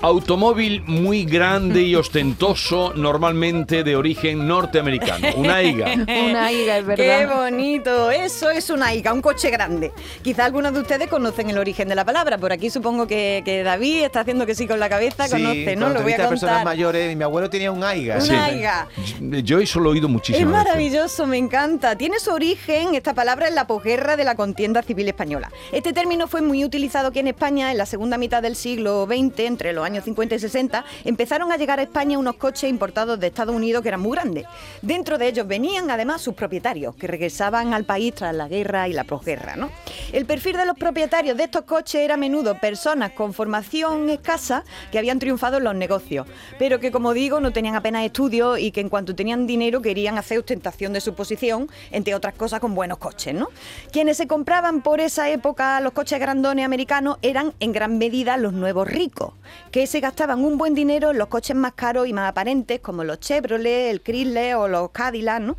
Automóvil 0.00 0.82
muy 0.86 1.24
grande 1.24 1.82
y 1.82 1.96
ostentoso, 1.96 2.92
normalmente 2.94 3.82
de 3.82 3.96
origen 3.96 4.46
norteamericano. 4.46 5.26
Una 5.36 5.56
aiga. 5.56 5.86
Una 6.30 6.52
higa, 6.52 6.78
es 6.78 6.84
Qué 6.84 6.94
verdad. 7.08 7.42
bonito, 7.42 8.10
eso 8.12 8.48
es 8.48 8.70
una 8.70 8.94
ICA, 8.94 9.12
un 9.12 9.20
coche 9.20 9.50
grande. 9.50 9.90
Quizá 10.22 10.44
algunos 10.44 10.72
de 10.72 10.80
ustedes 10.80 11.08
conocen 11.08 11.50
el 11.50 11.58
origen 11.58 11.88
de 11.88 11.96
la 11.96 12.04
palabra. 12.04 12.38
Por 12.38 12.52
aquí 12.52 12.70
supongo 12.70 13.08
que, 13.08 13.42
que 13.44 13.64
David 13.64 14.04
está 14.04 14.20
haciendo 14.20 14.46
que 14.46 14.54
sí 14.54 14.68
con 14.68 14.78
la 14.78 14.88
cabeza, 14.88 15.26
Sí, 15.26 15.32
conoce, 15.32 15.74
¿no? 15.74 15.88
Lo 15.88 15.94
voy 16.02 16.12
a 16.12 16.16
entrevistas 16.16 16.28
personas 16.28 16.54
contar. 16.58 16.64
mayores, 16.64 17.16
mi 17.16 17.24
abuelo 17.24 17.50
tenía 17.50 17.72
un 17.72 17.82
aiga. 17.82 18.14
Una 18.16 18.24
Sí. 18.24 18.34
aiga. 18.34 18.86
Yo 19.20 19.58
eso 19.58 19.80
lo 19.80 19.90
he 19.90 19.92
oído 19.94 20.08
muchísimo. 20.08 20.46
Es 20.48 20.52
veces. 20.52 20.64
maravilloso, 20.64 21.26
me 21.26 21.38
encanta. 21.38 21.96
Tiene 21.96 22.20
su 22.20 22.30
origen, 22.30 22.94
esta 22.94 23.14
palabra, 23.14 23.48
en 23.48 23.56
la 23.56 23.66
posguerra 23.66 24.16
de 24.16 24.22
la 24.22 24.36
contienda 24.36 24.82
civil 24.82 25.08
española. 25.08 25.50
Este 25.72 25.92
término 25.92 26.28
fue 26.28 26.40
muy 26.40 26.64
utilizado 26.64 27.08
aquí 27.08 27.18
en 27.18 27.26
España 27.28 27.72
en 27.72 27.78
la 27.78 27.86
segunda 27.86 28.16
mitad 28.16 28.42
del 28.42 28.54
siglo 28.54 29.06
XX, 29.06 29.40
entre 29.40 29.72
los 29.72 29.87
años 29.88 30.04
50 30.04 30.34
y 30.34 30.38
60. 30.38 30.84
Empezaron 31.04 31.52
a 31.52 31.56
llegar 31.56 31.78
a 31.78 31.82
España 31.82 32.18
unos 32.18 32.36
coches 32.36 32.70
importados 32.70 33.18
de 33.18 33.26
Estados 33.26 33.54
Unidos 33.54 33.82
que 33.82 33.88
eran 33.88 34.00
muy 34.00 34.12
grandes. 34.12 34.46
Dentro 34.82 35.18
de 35.18 35.28
ellos 35.28 35.46
venían 35.46 35.90
además 35.90 36.22
sus 36.22 36.34
propietarios, 36.34 36.94
que 36.94 37.06
regresaban 37.06 37.74
al 37.74 37.84
país 37.84 38.14
tras 38.14 38.34
la 38.34 38.48
guerra 38.48 38.88
y 38.88 38.92
la 38.92 39.04
posguerra. 39.04 39.56
El 40.12 40.26
perfil 40.26 40.56
de 40.56 40.66
los 40.66 40.76
propietarios 40.76 41.36
de 41.36 41.44
estos 41.44 41.62
coches 41.62 42.00
era 42.00 42.14
a 42.14 42.16
menudo 42.16 42.58
personas 42.58 43.12
con 43.12 43.32
formación 43.34 44.10
escasa 44.10 44.64
que 44.90 44.98
habían 44.98 45.18
triunfado 45.18 45.58
en 45.58 45.64
los 45.64 45.74
negocios, 45.74 46.26
pero 46.58 46.80
que, 46.80 46.90
como 46.90 47.12
digo, 47.12 47.40
no 47.40 47.52
tenían 47.52 47.74
apenas 47.74 48.04
estudios 48.04 48.58
y 48.58 48.70
que 48.70 48.80
en 48.80 48.88
cuanto 48.88 49.14
tenían 49.14 49.46
dinero 49.46 49.82
querían 49.82 50.18
hacer 50.18 50.38
ostentación 50.38 50.92
de 50.92 51.00
su 51.00 51.14
posición, 51.14 51.68
entre 51.90 52.14
otras 52.14 52.34
cosas 52.34 52.60
con 52.60 52.74
buenos 52.74 52.98
coches. 52.98 53.36
Quienes 53.92 54.16
se 54.16 54.26
compraban 54.26 54.80
por 54.82 55.00
esa 55.00 55.28
época 55.28 55.80
los 55.80 55.92
coches 55.92 56.18
grandones 56.18 56.64
americanos 56.64 57.18
eran 57.22 57.52
en 57.60 57.72
gran 57.72 57.98
medida 57.98 58.36
los 58.36 58.52
nuevos 58.52 58.88
ricos, 58.88 59.32
que 59.70 59.77
que 59.78 59.86
se 59.86 60.00
gastaban 60.00 60.44
un 60.44 60.58
buen 60.58 60.74
dinero 60.74 61.12
en 61.12 61.18
los 61.18 61.28
coches 61.28 61.54
más 61.54 61.74
caros 61.74 62.08
y 62.08 62.12
más 62.12 62.28
aparentes, 62.28 62.80
como 62.80 63.04
los 63.04 63.20
Chevrolet, 63.20 63.90
el 63.90 64.02
Chrysler 64.02 64.56
o 64.56 64.66
los 64.66 64.90
Cadillac, 64.90 65.40
¿no? 65.40 65.56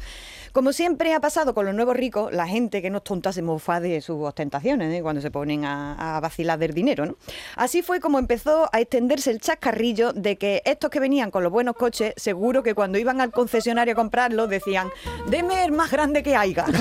Como 0.51 0.73
siempre 0.73 1.13
ha 1.13 1.19
pasado 1.19 1.53
con 1.53 1.65
los 1.65 1.75
nuevos 1.75 1.95
ricos, 1.95 2.31
la 2.33 2.47
gente 2.47 2.81
que 2.81 2.89
no 2.89 2.97
es 2.97 3.03
tonta 3.03 3.31
se 3.31 3.41
mofa 3.41 3.79
de 3.79 4.01
sus 4.01 4.21
ostentaciones 4.21 4.93
¿eh? 4.93 5.01
cuando 5.01 5.21
se 5.21 5.31
ponen 5.31 5.65
a, 5.65 6.17
a 6.17 6.19
vacilar 6.19 6.57
del 6.59 6.73
dinero. 6.73 7.05
¿no? 7.05 7.17
Así 7.55 7.81
fue 7.81 7.99
como 7.99 8.19
empezó 8.19 8.69
a 8.71 8.79
extenderse 8.79 9.31
el 9.31 9.39
chascarrillo 9.39 10.13
de 10.13 10.37
que 10.37 10.61
estos 10.65 10.89
que 10.89 10.99
venían 10.99 11.31
con 11.31 11.43
los 11.43 11.51
buenos 11.51 11.75
coches, 11.75 12.13
seguro 12.17 12.63
que 12.63 12.73
cuando 12.73 12.97
iban 12.97 13.21
al 13.21 13.31
concesionario 13.31 13.93
a 13.93 13.95
comprarlo 13.95 14.47
decían, 14.47 14.89
deme 15.27 15.63
el 15.63 15.71
más 15.71 15.91
grande 15.91 16.23
que 16.23 16.35
haya. 16.35 16.65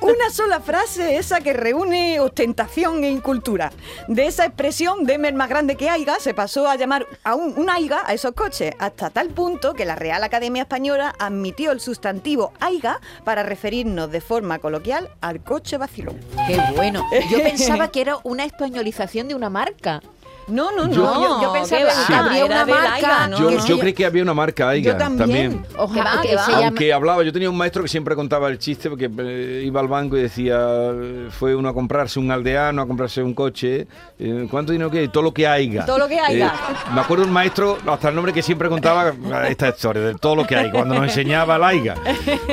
Una 0.00 0.28
sola 0.30 0.60
frase 0.60 1.16
esa 1.16 1.40
que 1.40 1.54
reúne 1.54 2.20
ostentación 2.20 3.02
e 3.04 3.10
incultura. 3.10 3.72
De 4.08 4.26
esa 4.26 4.44
expresión, 4.44 5.04
deme 5.04 5.28
el 5.28 5.34
más 5.34 5.48
grande 5.48 5.76
que 5.76 5.88
haya, 5.88 6.20
se 6.20 6.34
pasó 6.34 6.68
a 6.68 6.76
llamar 6.76 7.06
a 7.22 7.34
un, 7.34 7.54
un 7.56 7.70
aiga 7.70 8.02
a 8.04 8.12
esos 8.12 8.32
coches, 8.32 8.74
hasta 8.78 9.08
tal 9.08 9.30
punto 9.30 9.72
que 9.72 9.86
la 9.86 9.96
Real 9.96 10.22
Academia 10.22 10.43
Española 10.62 11.14
admitió 11.18 11.72
el 11.72 11.80
sustantivo 11.80 12.52
aiga 12.60 13.00
para 13.24 13.42
referirnos 13.42 14.10
de 14.10 14.20
forma 14.20 14.58
coloquial 14.58 15.10
al 15.20 15.42
coche 15.42 15.76
vacilón. 15.76 16.20
Qué 16.46 16.60
bueno. 16.76 17.02
Yo 17.30 17.38
pensaba 17.42 17.88
que 17.88 18.00
era 18.00 18.18
una 18.22 18.44
españolización 18.44 19.28
de 19.28 19.34
una 19.34 19.50
marca. 19.50 20.02
No, 20.48 20.70
no, 20.72 20.86
no. 20.86 20.92
Yo- 20.94 21.42
Yo, 21.42 21.52
pensaba 21.52 21.90
Sí. 21.90 22.06
que 22.06 22.14
había 22.14 22.44
Era 22.44 22.62
una 22.62 22.66
marca. 22.66 22.94
Aiga, 22.94 23.26
¿no? 23.28 23.38
Yo, 23.38 23.66
yo 23.66 23.78
creí 23.78 23.92
que 23.92 24.04
había 24.06 24.22
una 24.22 24.34
marca 24.34 24.68
Aiga 24.68 24.92
Yo 24.92 24.98
también. 24.98 25.64
Ojalá 25.76 26.20
Que 26.22 26.36
va, 26.36 26.46
Aunque 26.58 26.92
hablaba, 26.92 27.22
yo 27.22 27.32
tenía 27.32 27.48
un 27.50 27.56
maestro 27.56 27.82
que 27.82 27.88
siempre 27.88 28.14
contaba 28.14 28.48
el 28.48 28.58
chiste 28.58 28.88
porque 28.90 29.10
eh, 29.18 29.62
iba 29.64 29.80
al 29.80 29.88
banco 29.88 30.16
y 30.16 30.22
decía, 30.22 30.56
eh, 30.60 31.28
fue 31.30 31.54
uno 31.54 31.68
a 31.68 31.74
comprarse 31.74 32.18
un 32.18 32.30
aldeano, 32.30 32.82
a 32.82 32.86
comprarse 32.86 33.22
un 33.22 33.34
coche, 33.34 33.86
eh, 34.18 34.46
¿cuánto 34.50 34.72
dinero 34.72 34.90
que 34.90 34.98
hay? 35.00 35.08
Todo 35.08 35.22
lo 35.22 35.32
que 35.34 35.46
haya. 35.46 35.84
Todo 35.86 35.98
lo 35.98 36.08
que 36.08 36.18
haya. 36.20 36.52
me 36.94 37.00
acuerdo 37.00 37.24
un 37.24 37.32
maestro, 37.32 37.78
hasta 37.86 38.08
el 38.10 38.14
nombre 38.14 38.32
que 38.32 38.42
siempre 38.42 38.68
contaba 38.68 39.12
esta 39.48 39.68
historia, 39.68 40.02
de 40.02 40.14
todo 40.14 40.36
lo 40.36 40.46
que 40.46 40.56
hay, 40.56 40.70
cuando 40.70 40.94
nos 40.94 41.04
enseñaba 41.04 41.56
el 41.56 41.64
aiga. 41.64 41.94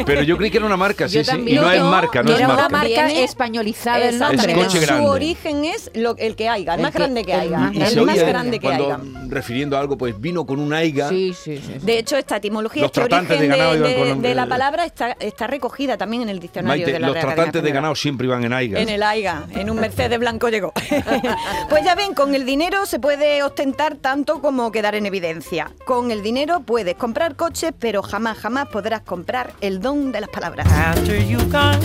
Pero 0.06 0.24
yo 0.24 0.38
creí 0.38 0.50
que 0.52 0.58
era 0.58 0.66
una 0.66 0.78
marca, 0.78 1.08
sí, 1.10 1.24
sí. 1.24 1.32
Y 1.48 1.56
no 1.56 1.70
es 1.72 1.82
marca, 1.84 2.24
no 2.24 2.32
es 2.32 2.38
era 2.40 2.48
una 2.48 2.56
marca. 2.70 2.78
marca 2.78 3.12
españolizada 3.12 4.00
el 4.10 4.20
coche 4.54 4.80
Su 4.80 4.86
grande. 4.86 5.08
origen 5.08 5.66
es 5.66 5.92
lo, 5.94 6.16
el 6.18 6.36
que 6.36 6.50
haya, 6.50 6.74
el, 6.74 6.80
El 6.80 6.84
más 6.84 6.92
que- 6.92 6.98
grande 7.00 7.24
que 7.26 7.34
haya. 7.34 7.72
Y 7.82 7.88
El 7.88 7.94
se 7.94 8.02
más 8.02 8.20
grande 8.20 8.60
que 8.60 8.66
cuando, 8.68 8.86
haya. 8.94 9.00
refiriendo 9.30 9.78
a 9.78 9.80
algo, 9.80 9.98
pues 9.98 10.20
vino 10.20 10.46
con 10.46 10.60
un 10.60 10.74
aiga. 10.74 11.10
Sí, 11.10 11.34
sí, 11.34 11.58
sí. 11.58 11.74
De 11.82 11.98
hecho, 12.00 12.18
esta 12.18 12.38
etimología, 12.38 12.82
Los 12.84 12.90
este 12.90 13.02
tratantes 13.02 13.38
origen 13.38 13.52
de 13.52 13.58
ganado 13.58 13.72
de, 13.74 13.78
iban 13.80 13.92
de- 13.92 14.14
con- 14.14 14.22
de 14.22 14.36
la 14.36 14.46
palabra 14.48 14.86
está, 14.86 15.12
está 15.20 15.48
recogida 15.48 15.98
también 15.98 16.24
en 16.24 16.30
el 16.30 16.40
diccionario 16.40 16.84
Maite, 16.86 16.92
de 16.94 17.00
la 17.00 17.08
los 17.08 17.16
Real 17.16 17.26
tratantes 17.28 17.64
de 17.64 17.72
ganado 17.72 17.96
siempre 17.96 18.28
iban 18.28 18.44
en 18.44 18.54
aiga. 18.54 18.80
En 18.80 18.90
el 18.90 19.02
AIGA, 19.04 19.48
en 19.52 19.70
un 19.70 19.80
Mercedes 19.80 20.20
blanco 20.20 20.50
llegó. 20.50 20.74
pues 21.70 21.84
ya 21.84 21.96
ven, 21.96 22.14
con 22.14 22.36
el 22.36 22.46
dinero 22.46 22.86
se 22.86 23.00
puede 23.00 23.44
ostentar 23.44 23.96
tanto 23.96 24.42
como 24.42 24.72
quedar 24.72 24.96
en 24.96 25.06
evidencia. 25.06 25.72
Con 25.86 26.12
el 26.12 26.22
dinero 26.22 26.62
puedes 26.62 26.96
comprar 26.96 27.36
coches, 27.36 27.72
pero 27.80 28.02
jamás, 28.04 28.38
jamás 28.38 28.68
podrás 28.68 29.02
comprar 29.02 29.54
el 29.62 29.80
don 29.82 30.12
de 30.12 30.22
las 30.22 30.30
palabras. 30.30 30.68
After 30.72 31.26
you 31.28 31.40
gone, 31.52 31.80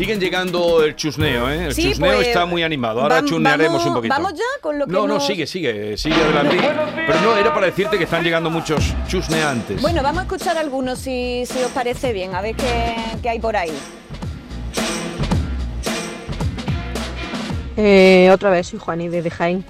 Siguen 0.00 0.18
llegando 0.18 0.82
el 0.82 0.96
chusneo, 0.96 1.50
¿eh? 1.50 1.66
El 1.66 1.74
Sí, 1.74 1.90
chusneo 1.90 2.14
pues, 2.14 2.28
está 2.28 2.46
muy 2.46 2.62
animado. 2.62 3.02
Ahora 3.02 3.22
chusnearemos 3.22 3.72
vamos- 3.80 3.86
un 3.86 3.94
poquito. 3.96 4.14
¿Vamos 4.14 4.32
ya 4.32 4.44
con 4.62 4.78
lo 4.78 4.86
que 4.86 4.92
No, 4.92 5.06
no, 5.06 5.14
nos- 5.16 5.26
sigue, 5.26 5.46
sigue, 5.46 5.98
sigue 5.98 6.14
adelante. 6.14 6.56
Pero 7.06 7.20
no, 7.20 7.36
era 7.36 7.52
para 7.52 7.66
decirte 7.66 7.98
que 7.98 8.04
están 8.04 8.24
llegando 8.24 8.48
muchos 8.48 8.94
chusneantes. 9.08 9.82
Bueno, 9.82 10.02
vamos 10.02 10.20
a 10.20 10.22
escuchar 10.22 10.56
algunos 10.56 11.00
si, 11.00 11.44
si 11.44 11.58
os 11.62 11.70
parece 11.72 12.14
bien, 12.14 12.34
a 12.34 12.40
ver 12.40 12.56
qué, 12.56 12.94
qué 13.20 13.28
hay 13.28 13.40
por 13.40 13.54
ahí. 13.58 13.72
Eh, 17.76 18.30
otra 18.32 18.48
vez 18.48 18.68
soy 18.68 18.78
Juani 18.78 19.08
desde 19.08 19.28
Jaén. 19.30 19.66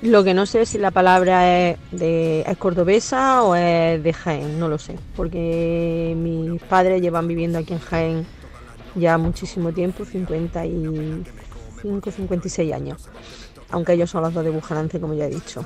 Lo 0.00 0.24
que 0.24 0.32
no 0.32 0.46
sé 0.46 0.62
es 0.62 0.70
si 0.70 0.78
la 0.78 0.92
palabra 0.92 1.58
es, 1.72 1.76
de, 1.90 2.40
es 2.40 2.56
cordobesa 2.56 3.42
o 3.42 3.54
es 3.54 4.02
de 4.02 4.12
Jaén, 4.14 4.58
no 4.58 4.68
lo 4.68 4.78
sé, 4.78 4.94
porque 5.14 6.14
mis 6.16 6.62
padres 6.62 7.02
llevan 7.02 7.28
viviendo 7.28 7.58
aquí 7.58 7.74
en 7.74 7.80
Jaén 7.80 8.26
ya 8.94 9.18
muchísimo 9.18 9.72
tiempo, 9.72 10.04
55, 10.04 12.10
56 12.10 12.72
años, 12.72 13.08
aunque 13.70 13.92
ellos 13.94 14.10
son 14.10 14.22
los 14.22 14.34
dos 14.34 14.44
de 14.44 14.50
Bujalance, 14.50 15.00
como 15.00 15.14
ya 15.14 15.26
he 15.26 15.30
dicho. 15.30 15.64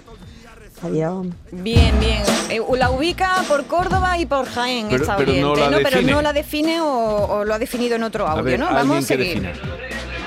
Adiós. 0.82 1.26
Bien, 1.50 1.99
bien. 1.99 2.23
Eh, 2.50 2.61
la 2.76 2.90
ubica 2.90 3.42
por 3.49 3.66
Córdoba 3.66 4.16
y 4.16 4.26
por 4.26 4.47
Jaén, 4.47 4.87
Pero- 4.88 5.02
esta 5.02 5.16
pero 5.16 5.32
no 5.32 5.56
la 5.56 5.70
Pero 5.78 5.90
define. 5.90 6.12
no 6.12 6.23
la 6.23 6.32
define 6.32 6.80
o, 6.80 6.87
o 6.87 7.44
lo 7.44 7.54
ha 7.54 7.58
definido 7.58 7.97
en 7.97 8.04
otro 8.04 8.26
a 8.28 8.32
audio, 8.32 8.44
ver, 8.44 8.61
¿no? 8.61 8.66
Vamos 8.73 8.99
a 8.99 9.02
seguir. 9.02 9.42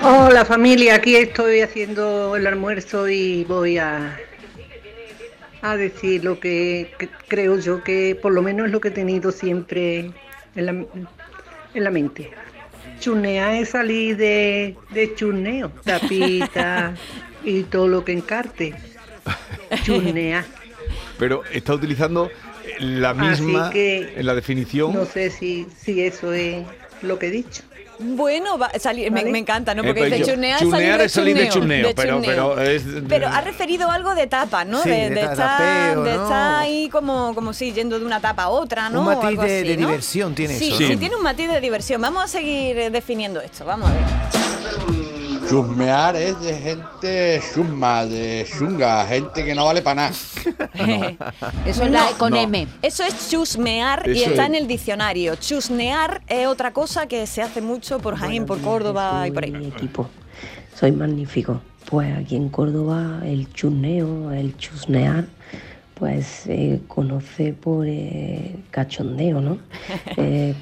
Hola 0.03 0.43
familia, 0.43 0.95
aquí 0.95 1.15
estoy 1.15 1.61
haciendo 1.61 2.35
el 2.35 2.45
almuerzo 2.47 3.07
y 3.07 3.45
voy 3.45 3.77
a, 3.77 4.17
a 5.61 5.77
decir 5.77 6.25
lo 6.25 6.37
que, 6.39 6.91
que 6.99 7.07
creo 7.29 7.57
yo 7.57 7.81
que 7.83 8.19
por 8.21 8.33
lo 8.33 8.41
menos 8.41 8.65
es 8.65 8.71
lo 8.73 8.81
que 8.81 8.89
he 8.89 8.91
tenido 8.91 9.31
siempre 9.31 10.11
en 10.55 10.65
la, 10.65 10.71
en 10.71 11.83
la 11.83 11.91
mente. 11.91 12.29
Churnear 13.01 13.55
es 13.55 13.69
salir 13.69 14.15
de, 14.15 14.77
de 14.91 15.15
churneo, 15.15 15.71
tapita 15.83 16.95
y 17.43 17.63
todo 17.63 17.87
lo 17.87 18.05
que 18.05 18.13
encarte. 18.13 18.75
Churnear. 19.83 20.45
Pero 21.17 21.43
está 21.51 21.73
utilizando 21.73 22.29
la 22.79 23.13
misma 23.13 23.71
que 23.71 24.13
en 24.15 24.25
la 24.25 24.35
definición. 24.35 24.93
No 24.93 25.05
sé 25.05 25.31
si, 25.31 25.67
si 25.75 26.01
eso 26.01 26.31
es 26.31 26.65
lo 27.01 27.19
que 27.19 27.27
he 27.27 27.31
dicho. 27.31 27.63
Bueno, 28.03 28.57
va- 28.57 28.71
salir- 28.79 29.11
me, 29.11 29.21
¿Vale? 29.21 29.31
me 29.31 29.39
encanta, 29.39 29.73
¿no? 29.75 29.83
Eh, 29.83 29.85
Porque 29.87 30.01
pues 30.01 30.11
dice 30.11 30.23
yo- 30.25 30.31
churnear, 30.33 30.59
churnear 30.59 31.01
es 31.01 31.11
salir 31.11 31.35
de 31.37 31.49
churneo, 31.49 31.91
churneo, 31.91 31.95
pero- 31.95 32.21
pero 32.21 32.59
es- 32.61 32.83
Pero 33.07 33.27
ha 33.27 33.41
referido 33.41 33.89
algo 33.89 34.15
de 34.15 34.27
tapa, 34.27 34.65
¿no? 34.65 34.81
Sí, 34.81 34.89
de, 34.89 34.95
de 34.95 35.09
de 35.09 35.21
ta- 35.21 35.31
estar, 35.33 35.57
tapeo, 35.57 36.03
de 36.03 36.13
¿no? 36.15 36.23
estar 36.23 36.59
ahí 36.59 36.89
como, 36.89 37.33
como 37.35 37.53
si 37.53 37.71
yendo 37.73 37.99
de 37.99 38.05
una 38.05 38.19
tapa 38.19 38.43
a 38.43 38.49
otra, 38.49 38.89
¿no? 38.89 39.01
Un 39.01 39.07
O 39.07 39.09
matiz 39.11 39.25
algo 39.25 39.43
de- 39.43 39.59
así, 39.59 39.67
de 39.67 39.77
¿no? 39.77 39.87
diversión 39.87 40.35
tiene 40.35 40.55
sí, 40.57 40.69
eso, 40.69 40.77
Sí, 40.77 40.93
¿no? 40.93 40.99
tiene 40.99 41.15
un 41.15 41.23
matiz 41.23 41.49
de 41.49 41.61
diversión. 41.61 42.01
Vamos 42.01 42.23
a 42.23 42.27
seguir 42.27 42.77
eh, 42.77 42.89
definiendo 42.89 43.39
esto, 43.41 43.65
vamos 43.65 43.89
a 43.89 43.93
ver. 43.93 44.40
Chusmear 45.51 46.15
es 46.15 46.39
de 46.39 46.53
gente 46.55 47.41
chusma, 47.53 48.05
de 48.05 48.47
chunga, 48.57 49.05
gente 49.05 49.43
que 49.43 49.53
no 49.53 49.65
vale 49.65 49.81
para 49.81 49.95
nada. 49.95 50.09
Eso 51.65 51.83
es 51.83 51.91
la 51.91 52.09
No. 52.11 52.17
con 52.17 52.31
No. 52.31 52.37
M. 52.37 52.67
Eso 52.81 53.03
es 53.03 53.29
chusmear 53.29 54.03
y 54.07 54.11
Eso 54.21 54.29
está 54.29 54.43
es. 54.43 54.49
en 54.49 54.55
el 54.55 54.67
diccionario. 54.67 55.35
Chusnear 55.35 56.21
es 56.27 56.47
otra 56.47 56.71
cosa 56.71 57.05
que 57.07 57.27
se 57.27 57.41
hace 57.41 57.61
mucho 57.61 57.99
por 57.99 58.15
Jaén, 58.15 58.45
por 58.45 58.61
Córdoba 58.61 59.27
y 59.27 59.31
por 59.31 59.43
ahí. 59.43 59.51
Mi 59.51 59.67
equipo. 59.67 60.09
Soy 60.73 60.93
magnífico. 60.93 61.61
Pues 61.85 62.17
aquí 62.17 62.37
en 62.37 62.47
Córdoba 62.47 63.19
el 63.25 63.51
chusneo, 63.51 64.31
el 64.31 64.55
chusnear, 64.57 65.25
pues 65.95 66.25
se 66.27 66.79
conoce 66.87 67.51
por 67.53 67.85
eh, 67.87 68.55
cachondeo, 68.71 69.41
¿no? 69.41 69.57
Eh, 70.17 70.53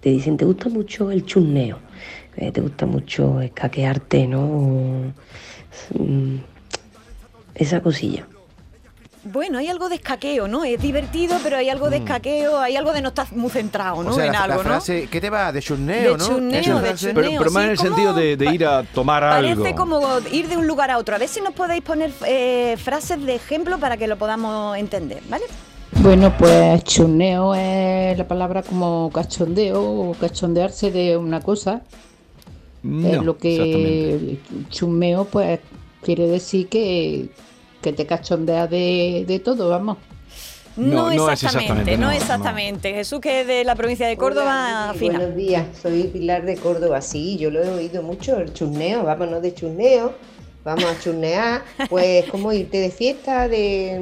te 0.00 0.10
dicen, 0.10 0.36
¿te 0.36 0.44
gusta 0.44 0.68
mucho 0.68 1.10
el 1.10 1.24
chusneo? 1.24 1.78
Eh, 2.40 2.52
¿Te 2.52 2.60
gusta 2.60 2.86
mucho 2.86 3.40
escaquearte, 3.40 4.26
no? 4.28 4.40
O, 4.40 5.12
mm, 5.98 6.36
esa 7.56 7.80
cosilla. 7.80 8.26
Bueno, 9.24 9.58
hay 9.58 9.66
algo 9.66 9.88
de 9.88 9.96
escaqueo, 9.96 10.46
¿no? 10.46 10.64
Es 10.64 10.80
divertido, 10.80 11.36
pero 11.42 11.56
hay 11.56 11.68
algo 11.68 11.90
de 11.90 11.96
escaqueo, 11.98 12.60
hay 12.60 12.76
algo 12.76 12.92
de 12.92 13.02
no 13.02 13.08
estar 13.08 13.26
muy 13.32 13.50
centrado, 13.50 14.04
¿no? 14.04 14.10
Mm. 14.10 14.12
O 14.12 14.14
sea, 14.14 14.26
en 14.26 14.32
la, 14.32 14.38
la 14.38 14.44
algo, 14.44 14.62
¿no? 14.62 14.70
frase, 14.70 15.08
¿qué 15.10 15.20
te 15.20 15.28
va? 15.28 15.50
De 15.50 15.60
churneo, 15.60 16.12
De 16.12 16.18
¿no? 16.18 16.26
churneo, 16.26 16.80
de 16.80 16.88
frase. 16.90 17.12
pero, 17.12 17.28
pero 17.36 17.50
más 17.50 17.62
sí, 17.62 17.66
en 17.66 17.70
el 17.70 17.78
sentido 17.78 18.14
de, 18.14 18.36
de 18.36 18.54
ir 18.54 18.64
a 18.64 18.84
tomar 18.84 19.24
algo. 19.24 19.60
Parece 19.62 19.76
como 19.76 20.00
ir 20.32 20.48
de 20.48 20.56
un 20.56 20.68
lugar 20.68 20.92
a 20.92 20.98
otro. 20.98 21.16
A 21.16 21.18
ver 21.18 21.28
si 21.28 21.40
nos 21.40 21.52
podéis 21.54 21.82
poner 21.82 22.12
eh, 22.24 22.76
frases 22.78 23.20
de 23.26 23.34
ejemplo 23.34 23.78
para 23.78 23.96
que 23.96 24.06
lo 24.06 24.16
podamos 24.16 24.76
entender, 24.78 25.20
¿vale? 25.28 25.44
Bueno, 26.00 26.32
pues 26.38 26.84
churneo 26.84 27.54
es 27.56 28.16
la 28.16 28.28
palabra 28.28 28.62
como 28.62 29.10
cachondeo 29.12 29.82
o 29.82 30.14
cachondearse 30.14 30.92
de 30.92 31.16
una 31.16 31.40
cosa. 31.40 31.82
No, 32.82 33.08
es 33.08 33.22
lo 33.22 33.38
que 33.38 33.54
exactamente. 33.54 34.40
chumeo 34.70 35.24
pues 35.24 35.60
quiere 36.02 36.26
decir 36.28 36.68
que, 36.68 37.28
que 37.82 37.92
te 37.92 38.06
cachondeas 38.06 38.70
de, 38.70 39.24
de 39.26 39.40
todo, 39.40 39.68
vamos. 39.68 39.98
No, 40.76 41.10
No, 41.10 41.12
no 41.12 41.30
exactamente, 41.30 41.90
exactamente, 41.90 41.96
no, 41.98 42.06
no, 42.06 42.12
exactamente. 42.12 42.94
Jesús, 42.94 43.20
que 43.20 43.40
es 43.40 43.46
de 43.46 43.64
la 43.64 43.74
provincia 43.74 44.06
de 44.06 44.16
Córdoba, 44.16 44.94
fina. 44.96 45.18
Buenos 45.18 45.34
días, 45.36 45.66
soy 45.82 46.04
Pilar 46.04 46.44
de 46.44 46.56
Córdoba. 46.56 47.00
Sí, 47.00 47.36
yo 47.36 47.50
lo 47.50 47.62
he 47.64 47.68
oído 47.68 48.02
mucho, 48.02 48.38
el 48.38 48.52
churneo, 48.52 49.02
vámonos 49.02 49.42
de 49.42 49.52
churneo, 49.54 50.14
vamos 50.64 50.84
a 50.84 50.98
churnear, 51.00 51.64
pues 51.88 52.26
como 52.30 52.52
irte 52.52 52.78
de 52.78 52.90
fiesta, 52.90 53.48
de, 53.48 54.00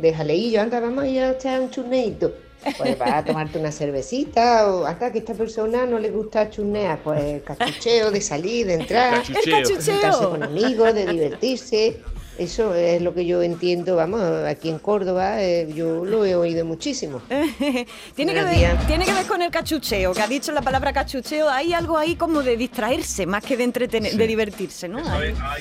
de 0.00 0.14
jaleillo, 0.14 0.62
anda, 0.62 0.80
vamos 0.80 1.04
a 1.04 1.08
ir 1.08 1.20
a 1.22 1.32
echar 1.32 1.60
un 1.60 1.70
churneito. 1.70 2.32
Pues 2.78 2.98
vas 2.98 3.12
a 3.12 3.24
tomarte 3.24 3.58
una 3.58 3.72
cervecita 3.72 4.72
o 4.72 4.86
hasta 4.86 5.12
que 5.12 5.18
esta 5.18 5.34
persona 5.34 5.86
no 5.86 5.98
le 5.98 6.10
gusta 6.10 6.50
churnear, 6.50 7.00
pues 7.02 7.42
cachucheo 7.46 8.10
de 8.10 8.20
salir, 8.20 8.66
de 8.66 8.74
entrar, 8.74 9.14
Cachucheo. 9.14 9.42
El 9.44 9.62
cachucheo. 9.62 9.78
de 9.78 9.92
juntarse 9.92 10.24
con 10.24 10.42
amigos, 10.42 10.94
de 10.94 11.06
divertirse. 11.06 12.00
Eso 12.38 12.74
es 12.74 13.02
lo 13.02 13.12
que 13.12 13.26
yo 13.26 13.42
entiendo, 13.42 13.94
vamos, 13.94 14.22
aquí 14.46 14.70
en 14.70 14.78
Córdoba 14.78 15.42
eh, 15.42 15.70
yo 15.74 16.04
lo 16.04 16.24
he 16.24 16.34
oído 16.34 16.64
muchísimo. 16.64 17.20
Tiene 18.16 18.32
que, 18.32 18.42
ver, 18.42 18.78
tiene 18.86 19.04
que 19.04 19.12
ver 19.12 19.26
con 19.26 19.42
el 19.42 19.50
cachucheo, 19.50 20.14
que 20.14 20.22
ha 20.22 20.26
dicho 20.26 20.50
la 20.50 20.62
palabra 20.62 20.92
cachucheo. 20.92 21.48
Hay 21.50 21.74
algo 21.74 21.98
ahí 21.98 22.16
como 22.16 22.42
de 22.42 22.56
distraerse 22.56 23.26
más 23.26 23.44
que 23.44 23.56
de 23.56 23.64
entretener, 23.64 24.14
de 24.14 24.26
divertirse, 24.26 24.88
¿no? 24.88 25.02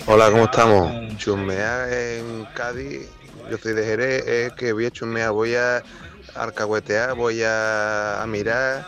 Hola, 0.08 0.32
¿cómo 0.32 0.46
estamos? 0.46 1.18
Chusmear 1.18 1.92
en 1.92 2.46
Cádiz, 2.54 3.08
yo 3.50 3.58
soy 3.58 3.74
de 3.74 3.84
Jerez, 3.84 4.28
es 4.28 4.54
que 4.54 4.72
voy 4.72 4.86
a 4.86 4.92
chusmear, 4.92 5.32
voy 5.32 5.56
a 5.56 5.84
alcahuetear, 6.36 7.16
voy 7.16 7.42
a, 7.44 8.22
a 8.22 8.28
mirar, 8.28 8.88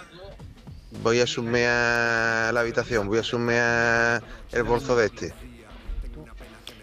voy 1.01 1.19
a 1.21 1.25
chusmear 1.25 2.53
la 2.53 2.59
habitación, 2.59 3.07
voy 3.07 3.19
a 3.19 3.21
chusmear 3.21 4.23
el 4.51 4.63
bolso 4.63 4.95
de 4.95 5.05
este. 5.07 5.33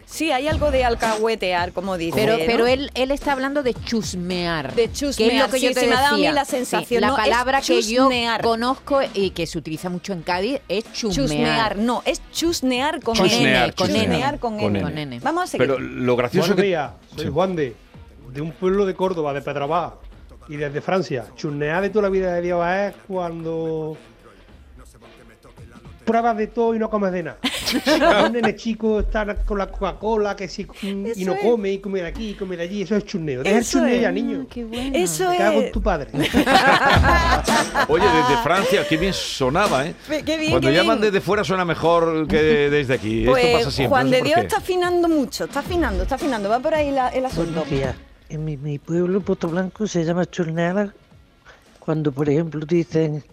Sí, 0.07 0.33
hay 0.33 0.49
algo 0.49 0.73
de 0.73 0.85
alcahuetear, 0.85 1.73
como 1.73 1.97
dice. 1.97 2.17
Pero, 2.19 2.37
¿no? 2.37 2.45
pero 2.45 2.67
él, 2.67 2.91
él 2.95 3.13
está 3.13 3.31
hablando 3.31 3.63
de 3.63 3.75
chusmear. 3.75 4.75
De 4.75 4.75
Que 4.75 4.85
es 4.87 4.93
chusmear, 4.93 5.47
lo 5.47 5.53
que 5.53 5.61
sí, 5.61 5.67
yo 5.67 5.73
te 5.73 5.81
sí, 5.83 5.87
me 5.87 5.95
ha 5.95 6.01
dado 6.01 6.15
a 6.15 6.19
mí 6.19 6.23
decía. 6.25 6.33
la 6.33 6.45
Sí, 6.45 6.51
sensación, 6.51 7.01
la 7.03 7.07
no, 7.07 7.17
es 7.17 7.23
palabra 7.23 7.61
que 7.61 7.81
yo 7.81 8.03
chusnear. 8.09 8.43
conozco 8.43 9.01
y 9.15 9.31
que 9.31 9.47
se 9.47 9.57
utiliza 9.57 9.89
mucho 9.89 10.13
en 10.13 10.23
Cádiz 10.23 10.61
es 10.69 10.93
chusmear. 10.93 11.15
Chusnear, 11.29 11.77
no, 11.79 12.03
es 12.05 12.21
chusnear 12.33 13.01
con 13.01 13.15
Chusnear, 13.15 13.67
N. 13.67 13.73
Con 13.75 13.87
chusnear. 13.87 14.31
N. 14.35 14.39
Con 14.41 14.59
Con 14.59 14.77
N. 14.77 15.03
N. 15.03 15.21
Vamos 15.21 15.45
a 15.45 15.47
seguir. 15.47 15.65
Pero 15.69 15.79
lo 15.79 16.17
gracioso 16.17 16.49
Buenos 16.49 16.57
que... 16.57 16.67
días, 16.69 16.91
soy 17.15 17.29
Juan 17.31 17.55
de, 17.55 17.77
de 18.33 18.41
un 18.41 18.51
pueblo 18.51 18.87
de 18.87 18.95
Córdoba, 18.97 19.33
de 19.33 19.43
Pedrabá, 19.43 19.95
y 20.51 20.57
desde 20.57 20.81
Francia. 20.83 21.25
Churnear 21.37 21.81
de 21.83 21.89
toda 21.91 22.03
la 22.03 22.09
vida 22.11 22.35
de 22.35 22.43
Dios 22.43 22.63
es 22.67 22.95
cuando 23.09 23.97
pruebas 26.05 26.37
de 26.37 26.49
todo 26.49 26.75
y 26.75 26.79
no 26.81 26.91
comes 26.91 27.13
de 27.13 27.23
nada. 27.23 27.39
Cuando 27.85 28.27
un 28.27 28.33
nene 28.33 28.57
chico 28.57 28.99
está 28.99 29.33
con 29.45 29.57
la 29.57 29.69
Coca-Cola 29.69 30.35
que 30.35 30.49
si, 30.49 30.67
y 30.83 30.93
no 30.93 31.07
Eso 31.07 31.33
es. 31.35 31.41
come 31.41 31.71
y 31.71 31.79
come 31.79 32.01
de 32.03 32.09
aquí 32.09 32.31
y 32.31 32.35
come 32.35 32.57
de 32.57 32.65
allí, 32.65 32.83
eso 32.83 32.97
es 32.97 33.05
churneo. 33.05 33.45
Deja 33.45 33.55
el 33.55 33.63
Eso 33.63 33.79
churneo 33.79 33.95
es. 33.95 34.03
ya, 34.03 34.11
niño. 34.11 34.45
Eso 34.93 35.31
Me 35.31 35.39
cago 35.39 35.61
es. 35.61 35.67
en 35.67 35.73
tu 35.73 35.81
padre. 35.81 36.09
Oye, 37.89 38.05
desde 38.05 38.43
Francia, 38.43 38.85
qué 38.89 38.97
bien 38.97 39.13
sonaba, 39.13 39.87
¿eh? 39.87 39.95
Qué 40.27 40.37
bien, 40.37 40.51
Cuando 40.51 40.67
qué 40.69 40.75
llaman 40.75 41.01
bien. 41.01 41.13
desde 41.13 41.25
fuera 41.25 41.45
suena 41.45 41.65
mejor 41.65 42.27
que 42.27 42.43
desde 42.43 42.95
aquí. 42.95 43.21
Esto 43.21 43.31
Pues 43.31 43.57
pasa 43.59 43.71
siempre. 43.71 43.89
Juan 43.91 44.07
no 44.07 44.11
sé 44.11 44.17
de 44.17 44.23
Dios 44.25 44.35
qué. 44.41 44.47
está 44.47 44.57
afinando 44.57 45.09
mucho, 45.09 45.45
está 45.45 45.61
afinando, 45.61 46.03
está 46.03 46.15
afinando. 46.17 46.49
Va 46.49 46.59
por 46.59 46.75
ahí 46.75 46.91
la- 46.91 47.11
el 47.11 47.25
asunto. 47.25 47.53
Buenos 47.53 47.71
días. 47.71 47.95
En 48.31 48.45
mi, 48.45 48.57
mi 48.57 48.79
pueblo, 48.79 49.21
Puerto 49.21 49.49
Blanco, 49.49 49.87
se 49.87 50.05
llama 50.05 50.25
churnear 50.25 50.93
cuando, 51.81 52.13
por 52.13 52.29
ejemplo, 52.29 52.65
dicen, 52.65 53.25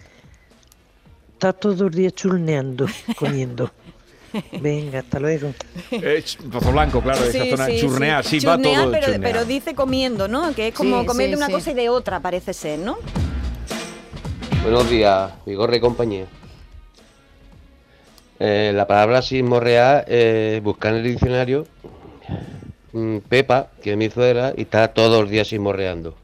estás 1.34 1.60
todo 1.60 1.86
el 1.88 1.94
día 1.94 2.10
churneando, 2.12 2.88
comiendo. 3.16 3.70
Venga, 4.60 5.00
hasta 5.00 5.20
luego. 5.20 5.54
Eh, 5.92 6.22
ch- 6.26 6.38
Pozo 6.50 6.72
Blanco, 6.72 7.00
claro, 7.02 7.24
esa 7.24 7.44
Sí, 7.44 7.50
zona. 7.52 7.66
sí, 7.68 7.80
churnear, 7.80 8.24
sí, 8.26 8.40
sí. 8.42 8.46
va 8.48 8.58
todo 8.58 8.92
pero, 8.92 9.06
churnear. 9.08 9.22
pero 9.22 9.46
dice 9.46 9.76
comiendo, 9.76 10.28
¿no? 10.28 10.54
Que 10.56 10.70
es 10.70 10.74
como 10.74 11.02
Sí, 11.02 11.06
comer 11.06 11.26
sí, 11.28 11.32
de 11.32 11.38
una 11.38 11.46
sí. 11.46 11.52
cosa 11.54 11.72
y 11.72 11.74
de 11.76 11.90
otra, 11.90 12.20
parece 12.20 12.54
ser, 12.54 12.80
¿no? 12.80 12.98
Buenos 14.64 14.90
días, 14.90 15.32
Vigorre 15.46 15.78
y 15.78 15.80
compañía. 15.80 16.26
Eh, 18.40 18.72
la 18.76 18.86
palabra 18.88 19.22
sismorrear, 19.22 20.06
eh, 20.08 20.60
buscar 20.64 20.92
en 20.94 20.98
el 21.00 21.04
diccionario 21.04 21.66
Pepa, 23.28 23.68
que 23.82 23.92
es 23.92 23.98
mi 23.98 24.10
suegra, 24.10 24.54
y 24.56 24.62
está 24.64 24.88
todos 24.90 25.22
los 25.22 25.30
días 25.30 25.48
sismorreando. 25.48 26.16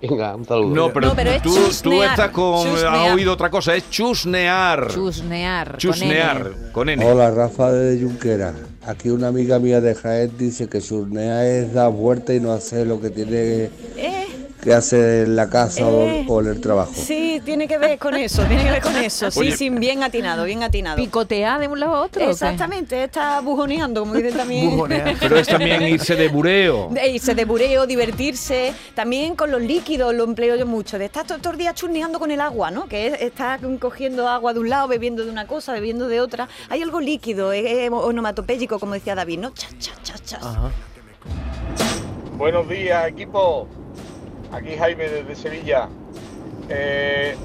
Venga, 0.00 0.36
un 0.36 0.44
saludo. 0.44 0.74
No, 0.74 0.92
pero, 0.92 1.12
tú, 1.42 1.56
tú 1.82 2.02
estás 2.02 2.30
con. 2.30 2.66
Has 2.68 3.12
oído 3.12 3.32
otra 3.32 3.50
cosa, 3.50 3.74
es 3.74 3.88
chusnear. 3.88 4.88
Chusnear. 4.92 5.78
Chusnear, 5.78 6.52
con 6.72 6.88
N. 6.88 7.04
Hola, 7.04 7.30
Rafa 7.30 7.72
de 7.72 8.02
Junquera. 8.02 8.54
Aquí 8.86 9.08
una 9.08 9.28
amiga 9.28 9.58
mía 9.58 9.80
de 9.80 9.94
Jaén 9.94 10.32
dice 10.38 10.68
que 10.68 10.80
churnear 10.80 11.44
es 11.44 11.72
dar 11.72 11.90
vuelta 11.90 12.34
y 12.34 12.40
no 12.40 12.52
hacer 12.52 12.86
lo 12.86 13.00
que 13.00 13.10
tiene 13.10 13.70
que 14.66 14.74
hacer 14.74 15.26
en 15.28 15.36
la 15.36 15.48
casa 15.48 15.86
o- 15.86 16.02
Eh. 16.02 16.24
o 16.28 16.40
en 16.40 16.48
el 16.48 16.60
trabajo. 16.60 16.90
Sí, 16.92 17.40
tiene 17.44 17.68
que 17.68 17.78
ver 17.78 17.98
con 18.00 18.14
eso, 18.16 18.42
tiene 18.46 18.64
que 18.64 18.70
ver 18.72 18.82
con 18.82 18.96
eso. 18.96 19.30
Sí, 19.36 19.38
Oye. 19.40 19.56
sí, 19.56 19.70
bien 19.70 20.02
atinado, 20.02 20.42
bien 20.44 20.64
atinado. 20.64 20.96
Picotear 20.96 21.60
de 21.60 21.68
un 21.68 21.78
lado 21.78 21.94
a 21.94 22.00
otro. 22.02 22.28
Exactamente, 22.28 23.04
está 23.04 23.40
bujoneando, 23.40 24.00
como 24.00 24.14
dicen 24.14 24.36
también. 24.36 24.76
Pero 25.20 25.38
es 25.38 25.46
también 25.46 25.82
irse 25.82 26.16
de 26.16 26.28
bureo. 26.28 26.88
De 26.90 27.08
irse 27.10 27.34
de 27.36 27.44
bureo, 27.44 27.86
divertirse. 27.86 28.72
También 28.94 29.36
con 29.36 29.52
los 29.52 29.62
líquidos 29.62 30.12
lo 30.14 30.24
empleo 30.24 30.56
yo 30.56 30.66
mucho. 30.66 30.98
De 30.98 31.04
estar 31.04 31.24
to- 31.24 31.38
todos 31.38 31.52
los 31.54 31.58
días 31.58 31.74
churneando 31.76 32.18
con 32.18 32.32
el 32.32 32.40
agua, 32.40 32.72
¿no? 32.72 32.86
Que 32.88 33.06
es 33.06 33.22
estar 33.22 33.60
cogiendo 33.78 34.28
agua 34.28 34.52
de 34.52 34.58
un 34.58 34.68
lado, 34.68 34.88
bebiendo 34.88 35.24
de 35.24 35.30
una 35.30 35.46
cosa, 35.46 35.72
bebiendo 35.72 36.08
de 36.08 36.20
otra. 36.20 36.48
Hay 36.70 36.82
algo 36.82 37.00
líquido, 37.00 37.52
es, 37.52 37.64
es 37.64 37.90
onomatopéyico, 37.92 38.80
como 38.80 38.94
decía 38.94 39.14
David, 39.14 39.38
¿no? 39.38 39.50
Chas, 39.50 39.78
chas, 39.78 40.02
chas, 40.02 40.22
chas. 40.24 40.42
Buenos 42.36 42.68
días, 42.68 43.06
equipo. 43.08 43.68
Aquí 44.52 44.76
Jaime 44.76 45.08
desde 45.08 45.34
Sevilla. 45.34 45.88
Eh, 46.68 47.36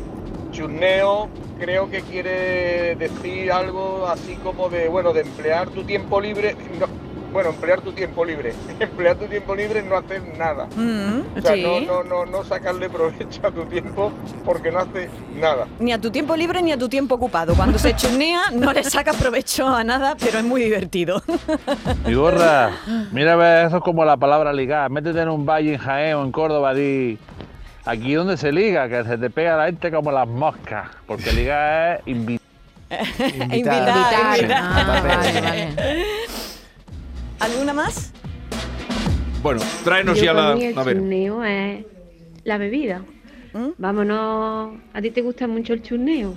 churneo 0.51 1.29
creo 1.59 1.89
que 1.89 2.01
quiere 2.01 2.95
decir 2.95 3.51
algo 3.51 4.07
así 4.07 4.35
como 4.37 4.69
de, 4.69 4.87
bueno, 4.89 5.13
de 5.13 5.21
emplear 5.21 5.69
tu 5.69 5.83
tiempo 5.83 6.19
libre. 6.19 6.55
bueno, 7.31 7.49
emplear 7.49 7.81
tu 7.81 7.91
tiempo 7.93 8.23
libre. 8.25 8.53
emplear 8.79 9.15
tu 9.17 9.25
tiempo 9.25 9.55
libre 9.55 9.79
en 9.79 9.89
no 9.89 9.97
hacer 9.97 10.21
nada. 10.37 10.67
Mm, 10.75 11.37
O 11.37 11.41
sea, 11.41 11.53
sí. 11.53 11.63
no, 11.63 11.81
no, 11.81 12.03
no, 12.03 12.25
no 12.25 12.43
sacarle 12.43 12.89
provecho 12.89 13.41
a 13.47 13.51
tu 13.51 13.65
tiempo 13.65 14.11
porque 14.45 14.71
no 14.71 14.79
haces 14.79 15.09
nada. 15.35 15.67
Ni 15.79 15.91
a 15.93 15.99
tu 15.99 16.11
tiempo 16.11 16.35
libre 16.35 16.61
ni 16.61 16.71
a 16.71 16.77
tu 16.77 16.89
tiempo 16.89 17.15
ocupado. 17.15 17.55
Cuando 17.55 17.77
se 17.79 17.95
churnea 17.95 18.43
no 18.51 18.73
le 18.73 18.83
sacas 18.83 19.15
provecho 19.15 19.67
a 19.67 19.83
nada, 19.83 20.15
pero 20.19 20.39
es 20.39 20.43
muy 20.43 20.61
divertido. 20.63 21.21
Vigorra, 22.05 22.71
mira, 23.11 23.35
ve, 23.35 23.63
eso 23.65 23.77
es 23.77 23.83
como 23.83 24.03
la 24.05 24.17
palabra 24.17 24.51
ligar. 24.53 24.89
Métete 24.89 25.21
en 25.21 25.29
un 25.29 25.45
valle 25.45 25.73
en 25.73 25.79
Jaén 25.79 26.15
o 26.15 26.23
en 26.23 26.31
Córdoba, 26.31 26.73
di. 26.73 27.17
Aquí 27.85 28.13
donde 28.13 28.37
se 28.37 28.51
liga, 28.51 28.87
que 28.87 29.03
se 29.03 29.17
te 29.17 29.29
pega 29.31 29.57
la 29.57 29.65
gente 29.65 29.89
como 29.91 30.11
las 30.11 30.27
moscas. 30.27 30.87
Porque 31.07 31.31
ligar 31.31 31.95
es 31.97 32.07
invitar. 32.07 32.41
Invitar, 32.91 33.57
Invitar. 33.57 34.37
invitar. 34.37 34.61
Ah, 34.61 35.01
vale, 35.07 35.41
vale. 35.41 36.05
¿Alguna 37.41 37.73
más? 37.73 38.13
Bueno, 39.41 39.61
tráenos 39.83 40.17
Yo 40.19 40.25
ya 40.25 40.33
para 40.33 40.49
la. 40.49 40.55
mí 40.55 40.65
el 40.65 40.77
A 40.77 40.83
ver. 40.83 40.97
churneo 40.97 41.43
es 41.43 41.85
la 42.43 42.57
bebida. 42.57 43.03
Vámonos. 43.77 44.75
¿A 44.93 45.01
ti 45.01 45.11
te 45.11 45.21
gusta 45.21 45.47
mucho 45.47 45.73
el 45.73 45.81
churneo? 45.81 46.33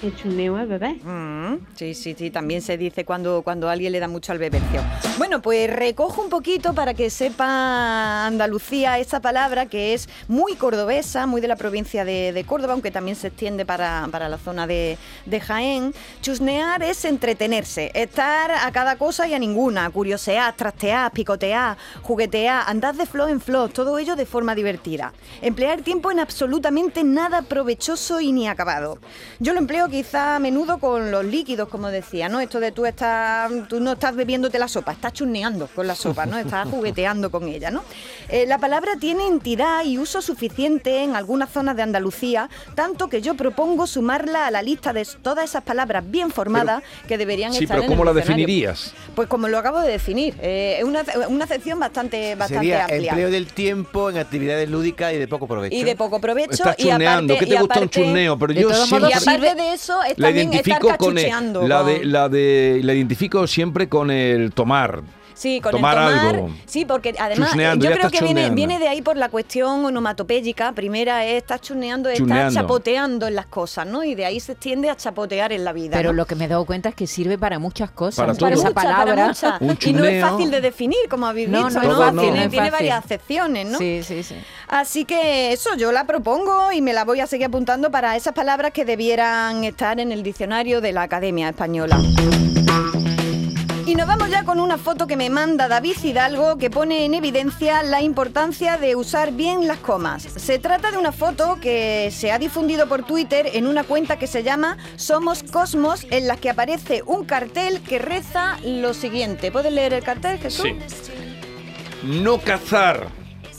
El 0.00 0.14
churneo 0.14 0.56
es 0.60 0.68
beber. 0.68 0.94
Mm, 1.04 1.66
sí, 1.74 1.92
sí, 1.92 2.14
sí, 2.16 2.30
también 2.30 2.62
se 2.62 2.78
dice 2.78 3.04
cuando, 3.04 3.42
cuando 3.42 3.68
alguien 3.68 3.90
le 3.90 3.98
da 3.98 4.06
mucho 4.06 4.30
al 4.30 4.38
bebercio. 4.38 4.80
Bueno, 5.18 5.42
pues 5.42 5.68
recojo 5.68 6.22
un 6.22 6.30
poquito 6.30 6.72
para 6.72 6.94
que 6.94 7.10
sepa 7.10 8.26
Andalucía 8.26 8.98
esta 9.00 9.20
palabra 9.20 9.66
que 9.66 9.94
es 9.94 10.08
muy 10.28 10.54
cordobesa, 10.54 11.26
muy 11.26 11.40
de 11.40 11.48
la 11.48 11.56
provincia 11.56 12.04
de, 12.04 12.32
de 12.32 12.44
Córdoba, 12.44 12.74
aunque 12.74 12.92
también 12.92 13.16
se 13.16 13.28
extiende 13.28 13.66
para, 13.66 14.06
para 14.12 14.28
la 14.28 14.38
zona 14.38 14.68
de, 14.68 14.98
de 15.26 15.40
Jaén. 15.40 15.92
Chusnear 16.22 16.80
es 16.84 17.04
entretenerse, 17.04 17.90
estar 17.94 18.52
a 18.52 18.70
cada 18.70 18.96
cosa 18.96 19.26
y 19.26 19.34
a 19.34 19.38
ninguna, 19.40 19.90
curiosear, 19.90 20.54
trastear, 20.54 21.10
picotear, 21.10 21.76
juguetear, 22.02 22.64
andar 22.68 22.94
de 22.94 23.06
flor 23.06 23.30
en 23.30 23.40
flor, 23.40 23.70
todo 23.70 23.98
ello 23.98 24.14
de 24.14 24.26
forma 24.26 24.54
divertida. 24.54 25.12
Emplear 25.42 25.80
tiempo 25.82 26.12
en 26.12 26.20
absolutamente 26.20 27.02
nada 27.02 27.42
provechoso 27.42 28.20
y 28.20 28.30
ni 28.30 28.46
acabado. 28.46 28.98
Yo 29.40 29.52
lo 29.52 29.58
empleo 29.58 29.87
quizá 29.88 30.36
a 30.36 30.38
menudo 30.38 30.78
con 30.78 31.10
los 31.10 31.24
líquidos, 31.24 31.68
como 31.68 31.88
decía, 31.88 32.28
¿no? 32.28 32.40
Esto 32.40 32.60
de 32.60 32.72
tú 32.72 32.86
estás, 32.86 33.50
tú 33.68 33.80
no 33.80 33.92
estás 33.92 34.14
bebiéndote 34.14 34.58
la 34.58 34.68
sopa, 34.68 34.92
estás 34.92 35.12
chusneando 35.12 35.68
con 35.74 35.86
la 35.86 35.94
sopa, 35.94 36.26
¿no? 36.26 36.38
Estás 36.38 36.68
jugueteando 36.70 37.30
con 37.30 37.48
ella, 37.48 37.70
¿no? 37.70 37.82
Eh, 38.28 38.46
la 38.46 38.58
palabra 38.58 38.92
tiene 39.00 39.26
entidad 39.26 39.84
y 39.84 39.98
uso 39.98 40.20
suficiente 40.22 41.02
en 41.02 41.16
algunas 41.16 41.50
zonas 41.50 41.76
de 41.76 41.82
Andalucía, 41.82 42.48
tanto 42.74 43.08
que 43.08 43.22
yo 43.22 43.34
propongo 43.34 43.86
sumarla 43.86 44.46
a 44.46 44.50
la 44.50 44.62
lista 44.62 44.92
de 44.92 45.06
todas 45.22 45.44
esas 45.44 45.62
palabras 45.64 46.04
bien 46.10 46.30
formadas 46.30 46.82
que 47.06 47.16
deberían 47.18 47.52
Sí, 47.52 47.64
estar 47.64 47.76
pero 47.76 47.84
en 47.86 47.90
el 47.92 47.96
¿cómo 47.96 48.04
la 48.04 48.12
diccionario. 48.12 48.46
definirías? 48.46 48.92
Pues 49.14 49.28
como 49.28 49.48
lo 49.48 49.58
acabo 49.58 49.80
de 49.80 49.90
definir, 49.92 50.34
eh, 50.40 50.76
es 50.78 50.84
una, 50.84 51.02
una 51.28 51.44
acepción 51.44 51.78
bastante, 51.80 52.34
bastante 52.34 52.66
Sería 52.66 52.84
amplia. 52.84 53.10
empleo 53.10 53.30
del 53.30 53.46
tiempo 53.46 54.10
en 54.10 54.18
actividades 54.18 54.68
lúdicas 54.68 55.12
y 55.14 55.16
de 55.16 55.28
poco 55.28 55.46
provecho. 55.46 55.74
Y 55.76 55.84
de 55.84 55.96
poco 55.96 56.20
provecho. 56.20 56.52
Estás 56.52 56.76
y 56.78 56.82
churneando, 56.84 57.34
aparte, 57.34 57.46
¿qué 57.46 57.50
te 57.50 57.56
y 57.56 57.58
gusta 57.64 57.80
un 57.80 57.88
churneo? 57.88 58.38
Pero 58.38 58.54
de 58.54 58.60
yo 58.60 58.68
todos 58.68 58.88
siempre- 58.88 59.08
modos, 59.10 59.26
Y 59.26 59.28
aparte 59.28 59.54
de 59.62 59.72
eso, 59.78 60.02
es 60.02 60.18
La 60.18 60.28
también 60.28 60.52
estar 60.52 60.82
identifico 60.82 60.96
con 60.98 61.18
el, 61.18 61.68
la 61.68 61.82
de 61.84 62.04
la 62.04 62.28
de 62.28 62.80
la 62.82 62.94
identifico 62.94 63.46
siempre 63.46 63.88
con 63.88 64.10
el 64.10 64.52
tomar. 64.52 65.02
Sí, 65.38 65.60
con 65.60 65.70
tomar 65.70 65.96
el 65.96 66.18
tomar. 66.18 66.34
algo. 66.34 66.50
Sí, 66.66 66.84
porque 66.84 67.14
además 67.16 67.50
Chusneando, 67.50 67.84
yo 67.84 67.92
creo 67.92 68.06
estás 68.06 68.18
que 68.20 68.24
viene, 68.24 68.50
viene 68.50 68.80
de 68.80 68.88
ahí 68.88 69.02
por 69.02 69.16
la 69.16 69.28
cuestión 69.28 69.84
onomatopéyica. 69.84 70.72
Primera 70.72 71.24
es 71.24 71.34
estar 71.42 71.60
chusneando, 71.60 72.08
estar 72.08 72.18
Chusneando. 72.26 72.60
chapoteando 72.60 73.26
en 73.28 73.36
las 73.36 73.46
cosas, 73.46 73.86
¿no? 73.86 74.02
Y 74.02 74.16
de 74.16 74.24
ahí 74.24 74.40
se 74.40 74.52
extiende 74.52 74.90
a 74.90 74.96
chapotear 74.96 75.52
en 75.52 75.64
la 75.64 75.72
vida. 75.72 75.96
Pero 75.96 76.10
¿no? 76.10 76.16
lo 76.16 76.26
que 76.26 76.34
me 76.34 76.46
he 76.46 76.48
dado 76.48 76.64
cuenta 76.64 76.88
es 76.88 76.96
que 76.96 77.06
sirve 77.06 77.38
para 77.38 77.60
muchas 77.60 77.92
cosas. 77.92 78.36
Para 78.36 78.52
Esa 78.52 78.70
para 78.72 78.96
palabra. 78.96 79.28
mucha. 79.28 79.58
Un 79.60 79.78
Y 79.80 79.92
no 79.92 80.04
es 80.04 80.20
fácil 80.24 80.50
de 80.50 80.60
definir, 80.60 80.98
como 81.08 81.26
habéis 81.28 81.48
No, 81.48 81.66
visto, 81.66 81.82
no 81.82 82.10
¿no? 82.12 82.20
Tiene, 82.20 82.44
no 82.46 82.50
tiene 82.50 82.70
varias 82.72 83.04
acepciones, 83.04 83.66
¿no? 83.68 83.78
Sí, 83.78 84.00
sí, 84.02 84.24
sí. 84.24 84.34
Así 84.66 85.04
que 85.04 85.52
eso, 85.52 85.70
yo 85.76 85.92
la 85.92 86.02
propongo 86.04 86.72
y 86.72 86.82
me 86.82 86.92
la 86.92 87.04
voy 87.04 87.20
a 87.20 87.28
seguir 87.28 87.46
apuntando 87.46 87.92
para 87.92 88.16
esas 88.16 88.32
palabras 88.32 88.72
que 88.72 88.84
debieran 88.84 89.62
estar 89.62 90.00
en 90.00 90.10
el 90.10 90.24
diccionario 90.24 90.80
de 90.80 90.92
la 90.92 91.02
Academia 91.02 91.48
Española. 91.48 91.96
Y 93.88 93.94
nos 93.94 94.06
vamos 94.06 94.28
ya 94.28 94.44
con 94.44 94.60
una 94.60 94.76
foto 94.76 95.06
que 95.06 95.16
me 95.16 95.30
manda 95.30 95.66
David 95.66 95.96
Hidalgo 96.04 96.58
que 96.58 96.68
pone 96.68 97.06
en 97.06 97.14
evidencia 97.14 97.82
la 97.82 98.02
importancia 98.02 98.76
de 98.76 98.94
usar 98.96 99.32
bien 99.32 99.66
las 99.66 99.78
comas. 99.78 100.24
Se 100.24 100.58
trata 100.58 100.90
de 100.90 100.98
una 100.98 101.10
foto 101.10 101.56
que 101.58 102.10
se 102.12 102.30
ha 102.30 102.38
difundido 102.38 102.86
por 102.86 103.04
Twitter 103.04 103.48
en 103.54 103.66
una 103.66 103.84
cuenta 103.84 104.18
que 104.18 104.26
se 104.26 104.42
llama 104.42 104.76
Somos 104.96 105.42
Cosmos, 105.42 106.06
en 106.10 106.26
la 106.26 106.36
que 106.36 106.50
aparece 106.50 107.02
un 107.06 107.24
cartel 107.24 107.80
que 107.80 107.98
reza 107.98 108.58
lo 108.62 108.92
siguiente. 108.92 109.50
¿Puedes 109.50 109.72
leer 109.72 109.94
el 109.94 110.04
cartel, 110.04 110.38
Jesús? 110.38 110.66
Sí. 110.66 110.76
No 112.02 112.36
cazar 112.40 113.08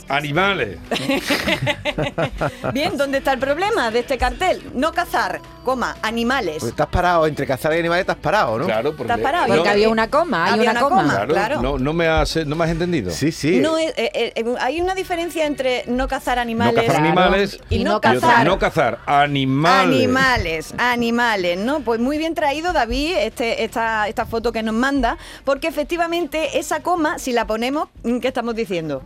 animales. 0.10 0.78
Bien, 2.74 2.98
¿dónde 2.98 3.20
está 3.20 3.34
el 3.34 3.40
problema 3.40 3.92
de 3.92 4.00
este 4.00 4.18
cartel? 4.18 4.62
No 4.74 4.92
cazar, 4.92 5.40
coma, 5.64 5.96
animales. 6.02 6.58
Pues 6.60 6.72
estás 6.72 6.88
parado, 6.88 7.28
entre 7.28 7.46
cazar 7.46 7.74
y 7.74 7.80
animales 7.80 8.02
estás 8.02 8.18
parado, 8.18 8.58
¿no? 8.58 8.66
Claro, 8.66 8.96
porque, 8.96 9.12
Estás 9.14 9.24
parado. 9.24 9.48
Porque 9.48 9.70
había 9.70 9.90
una 9.90 10.10
coma, 10.10 10.46
hay 10.46 10.54
Había 10.54 10.72
una, 10.72 10.80
una 10.80 10.90
coma. 10.90 11.02
coma. 11.02 11.14
Claro, 11.14 11.34
claro. 11.34 11.62
No, 11.62 11.78
no 11.78 11.94
me 11.94 12.08
has, 12.08 12.36
no 12.46 12.56
me 12.56 12.66
has 12.66 12.72
entendido. 12.72 13.12
Sí, 13.12 13.32
sí. 13.32 13.60
No, 13.60 13.78
eh, 13.78 13.94
eh, 13.96 14.34
eh, 14.36 14.56
hay 14.60 14.82
una 14.82 14.96
diferencia 14.96 15.46
entre 15.46 15.84
no 15.88 16.08
cazar 16.08 16.38
No 16.38 16.42
animales 16.42 16.86
cazar 16.86 17.06
animales 17.06 17.60
y 17.70 17.84
no 17.84 17.98
otra, 17.98 18.14
cazar 18.14 18.46
no 18.46 18.60
cazar 18.60 19.00
animales. 19.06 19.96
Animales, 19.98 20.74
animales, 20.78 21.58
¿no? 21.58 21.82
Pues 21.82 22.00
muy 22.00 22.18
bien 22.18 22.34
traído, 22.34 22.74
David, 22.74 23.16
este, 23.18 23.64
esta, 23.64 24.08
esta 24.08 24.26
foto 24.26 24.52
que 24.52 24.64
nos 24.64 24.74
manda, 24.76 25.18
porque 25.46 25.68
efectivamente 25.68 26.58
esa 26.60 26.82
coma, 26.82 27.20
si 27.20 27.32
la 27.32 27.46
ponemos, 27.46 27.90
¿qué 28.22 28.28
estamos 28.28 28.56
diciendo? 28.56 29.04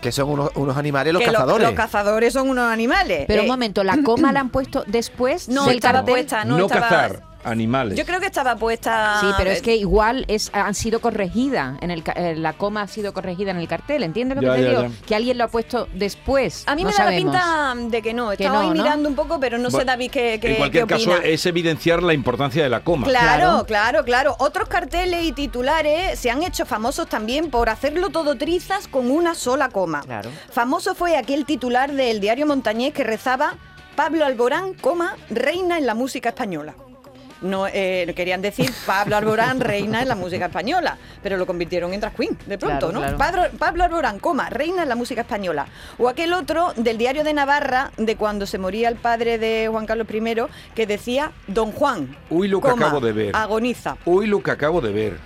Que 0.00 0.12
son 0.12 0.28
unos, 0.28 0.50
unos 0.54 0.76
animales 0.76 1.12
los 1.12 1.20
que 1.20 1.26
lo- 1.28 1.32
cazadores. 1.34 1.66
los 1.66 1.76
cazadores 1.76 2.32
son 2.32 2.48
unos 2.50 2.70
animales. 2.70 3.24
Pero 3.26 3.42
un 3.42 3.46
Eh, 3.46 3.50
momento, 3.50 3.82
la 3.84 3.96
coma 4.04 4.32
la 4.32 4.40
han 4.40 4.50
puesto 4.50 4.84
después 4.86 5.48
No, 5.48 5.66
del 5.66 5.76
estaba 5.76 5.98
cartel. 6.00 6.14
puesta, 6.14 6.44
no, 6.44 6.58
No 6.58 6.66
estaba- 6.66 6.88
cazar 6.88 7.22
animales. 7.46 7.96
Yo 7.96 8.04
creo 8.04 8.20
que 8.20 8.26
estaba 8.26 8.56
puesta... 8.56 9.18
Sí, 9.20 9.26
pero 9.38 9.50
es 9.50 9.62
que 9.62 9.76
igual 9.76 10.24
es, 10.28 10.50
han 10.52 10.74
sido 10.74 11.00
corregidas, 11.00 11.78
en 11.80 11.90
el, 11.90 12.02
ca- 12.02 12.12
eh, 12.12 12.34
la 12.36 12.52
coma 12.54 12.82
ha 12.82 12.88
sido 12.88 13.12
corregida 13.14 13.50
en 13.52 13.58
el 13.58 13.68
cartel, 13.68 14.02
¿entiendes 14.02 14.36
lo 14.36 14.42
Ya, 14.42 14.48
que 14.50 14.56
te 14.58 14.62
ya, 14.64 14.68
digo? 14.70 14.82
ya. 14.94 15.06
Que 15.06 15.14
alguien 15.14 15.38
lo 15.38 15.44
ha 15.44 15.48
puesto 15.48 15.88
después. 15.94 16.64
A 16.66 16.74
mí 16.74 16.82
no 16.82 16.88
me 16.88 16.92
da 16.92 16.96
sabemos. 17.04 17.34
la 17.34 17.72
pinta 17.74 17.88
de 17.96 18.02
que 18.02 18.12
no. 18.14 18.28
Que 18.28 18.34
Estaba 18.34 18.54
no, 18.62 18.70
ahí 18.70 18.76
¿no? 18.76 18.82
mirando 18.82 19.08
un 19.08 19.14
poco, 19.14 19.38
pero 19.40 19.58
no 19.58 19.70
sé, 19.70 19.84
David, 19.84 20.10
qué, 20.10 20.38
qué, 20.40 20.50
en 20.52 20.56
cualquier 20.56 20.86
qué 20.86 20.94
caso, 20.94 21.16
es 21.22 21.46
evidenciar 21.46 22.02
la 22.02 22.12
importancia 22.14 22.62
de 22.62 22.68
la 22.68 22.80
coma. 22.80 23.06
Claro, 23.06 23.64
claro, 23.66 24.04
claro. 24.04 24.36
Otros 24.38 24.68
carteles 24.68 25.24
y 25.24 25.32
titulares 25.32 26.18
se 26.18 26.30
han 26.30 26.42
hecho 26.42 26.66
famosos 26.66 27.08
también 27.08 27.50
por 27.50 27.68
hacerlo 27.68 28.10
todo 28.10 28.36
trizas 28.36 28.88
con 28.88 29.10
una 29.10 29.34
sola 29.34 29.68
coma. 29.68 30.00
Claro. 30.02 30.30
Famoso 30.50 30.94
fue 30.94 31.16
aquel 31.16 31.44
titular 31.46 31.92
del 31.92 32.20
diario 32.20 32.46
Montañés 32.46 32.92
que 32.92 33.04
rezaba 33.04 33.54
Pablo 33.94 34.24
Alborán, 34.26 34.74
coma, 34.74 35.16
reina 35.30 35.78
en 35.78 35.86
la 35.86 35.94
música 35.94 36.28
española. 36.30 36.74
No 37.42 37.66
eh, 37.66 38.10
querían 38.16 38.40
decir 38.40 38.70
Pablo 38.86 39.16
Alborán, 39.16 39.60
reina 39.60 40.00
en 40.02 40.08
la 40.08 40.14
música 40.14 40.46
española, 40.46 40.96
pero 41.22 41.36
lo 41.36 41.46
convirtieron 41.46 41.92
en 41.92 42.00
drag 42.00 42.14
queen, 42.14 42.38
de 42.46 42.56
pronto, 42.56 42.90
Claro, 42.90 42.92
¿no? 42.92 43.00
claro. 43.00 43.18
Pablo, 43.18 43.42
Pablo 43.58 43.84
Alborán, 43.84 44.18
coma, 44.18 44.48
reina 44.48 44.82
en 44.84 44.88
la 44.88 44.94
música 44.96 45.20
española. 45.20 45.66
O 45.98 46.08
aquel 46.08 46.32
otro 46.32 46.72
del 46.76 46.96
diario 46.98 47.24
de 47.24 47.34
Navarra, 47.34 47.90
de 47.98 48.16
cuando 48.16 48.46
se 48.46 48.58
moría 48.58 48.88
el 48.88 48.96
padre 48.96 49.38
de 49.38 49.68
Juan 49.70 49.84
Carlos 49.86 50.06
I, 50.10 50.34
que 50.74 50.86
decía 50.86 51.32
Don 51.46 51.72
Juan, 51.72 52.16
Uy, 52.30 52.48
lo 52.48 52.60
que 52.60 52.70
coma, 52.70 52.86
acabo 52.86 53.00
de 53.04 53.12
ver. 53.12 53.36
agoniza. 53.36 53.96
Uy, 54.06 54.26
lo 54.26 54.42
que 54.42 54.50
acabo 54.50 54.80
de 54.80 54.92
ver. 54.92 55.18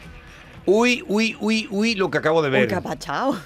Uy, 0.67 1.03
uy, 1.09 1.37
uy, 1.41 1.67
uy, 1.71 1.95
lo 1.95 2.11
que 2.11 2.19
acabo 2.19 2.43
de 2.43 2.51
ver. 2.51 2.69
qué 2.69 2.75
apachao. 2.75 3.37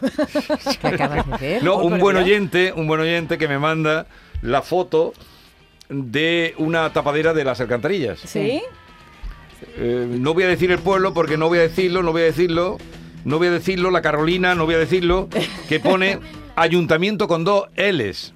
¿Qué 0.81 0.87
acabas 0.89 1.27
de 1.31 1.37
ver? 1.39 1.63
No, 1.63 1.75
Oh, 1.75 1.85
un 1.85 1.99
buen 1.99 2.17
oyente, 2.17 2.73
un 2.73 2.87
buen 2.87 3.01
oyente 3.01 3.39
que 3.39 3.47
me 3.47 3.59
manda 3.59 4.07
la 4.43 4.63
foto 4.63 5.13
de 6.11 6.55
una 6.59 6.93
tapadera 6.93 7.33
de 7.35 7.45
las 7.45 7.61
alcantarillas. 7.61 8.21
¿Sí? 8.21 8.63
Eh, 9.77 10.07
no 10.09 10.35
voy 10.35 10.45
a 10.45 10.49
decir 10.49 10.71
el 10.71 10.79
pueblo 10.79 11.15
porque 11.15 11.37
no 11.37 11.49
voy 11.49 11.59
a 11.59 11.63
decirlo, 11.63 12.03
no 12.03 12.13
voy 12.13 12.23
a 12.23 12.27
decirlo, 12.27 12.79
no 13.25 13.39
voy 13.39 13.49
a 13.49 13.53
decirlo, 13.53 13.91
la 13.91 14.03
Carolina, 14.03 14.55
no 14.55 14.67
voy 14.67 14.75
a 14.75 14.79
decirlo, 14.79 15.29
que 15.69 15.81
pone 15.81 16.19
ayuntamiento 16.57 17.29
con 17.29 17.45
dos 17.45 17.69
L's. 17.77 18.33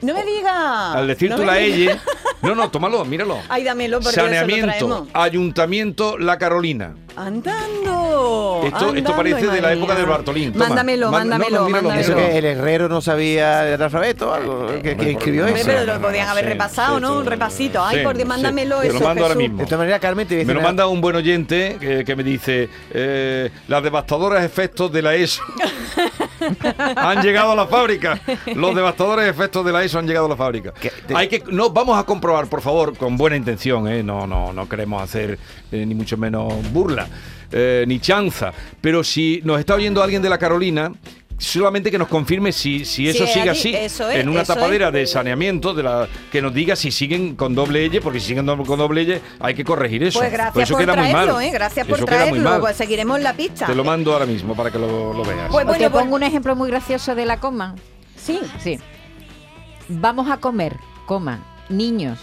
No 0.00 0.14
me 0.14 0.24
digas. 0.24 0.94
Al 0.96 1.06
decir 1.08 1.30
no 1.30 1.36
tú 1.36 1.44
la. 1.44 1.58
L, 1.58 1.96
no, 2.42 2.54
no, 2.54 2.70
tómalo, 2.70 3.04
míralo. 3.04 3.38
Ay, 3.48 3.64
dámelo 3.64 3.98
porque 4.00 4.10
eso 4.10 4.20
lo 4.20 4.26
Saneamiento, 4.32 5.06
ayuntamiento, 5.12 6.18
la 6.18 6.38
Carolina. 6.38 6.94
Andando. 7.16 8.62
Esto, 8.64 9.16
parece 9.16 9.46
de 9.48 9.60
la 9.60 9.72
época 9.72 9.94
del 9.96 10.06
Bartolín. 10.06 10.52
Toma, 10.52 10.66
Mándamelo, 10.68 11.10
mándamelo, 11.10 11.58
no, 11.60 11.66
míralo, 11.66 11.88
mándamelo. 11.88 12.00
Eso 12.00 12.14
que 12.16 12.38
el 12.38 12.44
herrero 12.44 12.88
no 12.88 13.00
sabía 13.00 13.68
el 13.68 13.82
alfabeto 13.82 14.30
o 14.30 14.34
algo, 14.34 14.66
que, 14.82 14.96
que 14.96 15.10
escribió 15.12 15.44
Hombre, 15.46 15.60
eso. 15.60 15.70
pero 15.70 15.84
lo 15.84 16.00
podían 16.00 16.28
haber 16.28 16.44
Sí, 16.44 16.50
repasado, 16.50 16.96
sí, 16.96 17.02
¿no? 17.02 17.08
sí. 17.12 17.18
Un 17.18 17.26
repasito. 17.26 17.84
Ay, 17.84 17.98
Sí, 17.98 18.04
por 18.04 18.14
Dios, 18.16 18.24
sí. 18.24 18.28
mándamelo 18.28 18.80
Te 18.80 18.88
lo 18.88 18.94
eso, 18.94 19.04
mando 19.04 19.22
ahora 19.24 19.34
mismo. 19.34 19.58
De 19.58 19.64
todas 19.64 19.78
maneras, 19.78 20.00
Carmen, 20.00 20.28
te 20.28 20.34
voy 20.36 20.44
a 20.44 20.46
Me 20.46 20.54
lo 20.54 20.60
manda 20.60 20.86
un 20.86 21.00
buen 21.00 21.16
oyente 21.16 21.76
que, 21.80 22.04
que 22.04 22.14
me 22.16 22.22
dice, 22.22 22.68
eh, 22.92 23.50
las 23.66 23.82
devastadoras 23.82 24.44
efectos 24.44 24.92
de 24.92 25.02
la 25.02 25.14
ESO 25.16 25.42
han 26.96 27.22
llegado 27.22 27.52
a 27.52 27.56
la 27.56 27.66
fábrica. 27.66 28.20
Los 28.54 28.74
devastadores 28.74 29.28
efectos 29.28 29.64
de 29.64 29.72
la 29.72 29.82
ESO 29.84 29.98
han 29.98 30.06
llegado 30.06 30.26
a 30.26 30.28
la 30.30 30.36
fábrica. 30.36 30.72
te- 31.06 31.14
Hay 31.16 31.28
que, 31.28 31.42
no, 31.50 31.70
vamos 31.70 31.98
a 31.98 32.04
comprobar, 32.04 32.46
por 32.48 32.60
favor, 32.60 32.96
con 32.96 33.16
buena 33.16 33.36
intención, 33.36 33.88
¿eh? 33.88 34.02
no, 34.02 34.26
no, 34.26 34.52
no 34.52 34.68
queremos 34.68 35.02
hacer 35.02 35.38
eh, 35.72 35.84
ni 35.86 35.94
mucho 35.94 36.16
menos 36.16 36.52
burla, 36.72 37.06
eh, 37.52 37.84
ni 37.86 38.00
chanza. 38.00 38.52
Pero 38.80 39.02
si 39.04 39.40
nos 39.44 39.58
está 39.58 39.74
oyendo 39.74 40.02
alguien 40.02 40.22
de 40.22 40.28
la 40.28 40.38
Carolina, 40.38 40.92
solamente 41.38 41.90
que 41.90 41.98
nos 41.98 42.08
confirme 42.08 42.52
si, 42.52 42.84
si 42.84 43.08
eso 43.08 43.24
Sí, 43.26 43.32
sigue 43.32 43.50
allí, 43.50 43.74
así, 43.74 43.74
eso 43.76 44.10
es, 44.10 44.16
en 44.20 44.28
una 44.28 44.42
eso 44.42 44.54
tapadera 44.54 44.88
es. 44.88 44.92
de 44.94 45.06
saneamiento, 45.06 45.72
de 45.72 45.82
la 45.84 46.08
que 46.32 46.42
nos 46.42 46.52
diga 46.52 46.74
si 46.76 46.90
siguen 46.90 47.36
con 47.36 47.54
doble 47.54 47.86
L, 47.86 48.00
porque 48.00 48.18
si 48.20 48.26
siguen 48.28 48.44
con 48.46 48.78
doble 48.78 49.02
L 49.02 49.20
hay 49.40 49.54
que 49.54 49.64
corregir 49.64 50.02
eso. 50.02 50.18
Pues 50.18 50.30
Por 50.30 50.36
gracias 50.38 50.64
eso 50.64 50.74
por 50.74 50.82
queda 50.84 50.96
muy 50.96 51.10
traerlo, 51.10 51.34
mal. 51.34 51.42
¿eh? 51.44 51.50
Gracias 51.50 51.86
por 51.86 51.96
Eso 51.98 52.06
muy 52.06 52.16
traerlo. 52.16 52.60
Pues 52.60 52.76
seguiremos 52.76 53.20
la 53.20 53.32
pista. 53.34 53.66
Te 53.66 53.74
lo 53.74 53.84
mando 53.84 54.12
ahora 54.12 54.26
mismo 54.26 54.54
para 54.56 54.70
que 54.70 54.78
lo, 54.78 55.12
lo 55.14 55.22
veas. 55.24 55.48
Pues 55.50 55.64
bueno, 55.64 55.78
te 55.78 55.88
pues- 55.90 56.02
pongo 56.02 56.16
un 56.16 56.22
ejemplo 56.24 56.56
muy 56.56 56.68
gracioso 56.70 57.14
de 57.14 57.24
la 57.24 57.38
coma. 57.38 57.74
Sí. 58.16 58.40
Sí. 58.62 58.78
Vamos 59.88 60.30
a 60.30 60.36
comer, 60.38 60.76
coma, 61.06 61.40
niños. 61.68 62.18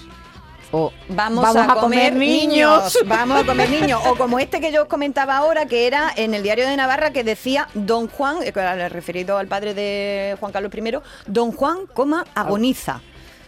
O 0.78 0.92
Vamos, 1.08 1.56
a, 1.56 1.76
comer, 1.76 2.14
niños. 2.14 3.00
Vamos 3.06 3.44
a 3.44 3.46
comer 3.46 3.70
niños. 3.70 4.02
O 4.08 4.18
como 4.18 4.40
este 4.40 4.60
que 4.60 4.74
yo 4.74 4.82
os 4.82 4.88
comentaba 4.90 5.38
ahora, 5.38 5.68
que 5.68 5.88
era 5.88 6.12
en 6.18 6.34
el 6.34 6.44
diario 6.44 6.68
de 6.68 6.76
Navarra, 6.76 7.12
que 7.12 7.24
decía 7.24 7.70
Don 7.74 8.10
Juan, 8.10 8.40
eh, 8.44 8.90
referido 8.90 9.38
al 9.38 9.48
padre 9.48 9.74
de 9.74 10.36
Juan 10.38 10.52
Carlos 10.52 10.74
I, 10.76 10.98
Don 11.28 11.54
Juan, 11.54 11.88
coma, 11.94 12.26
agoniza. 12.36 13.00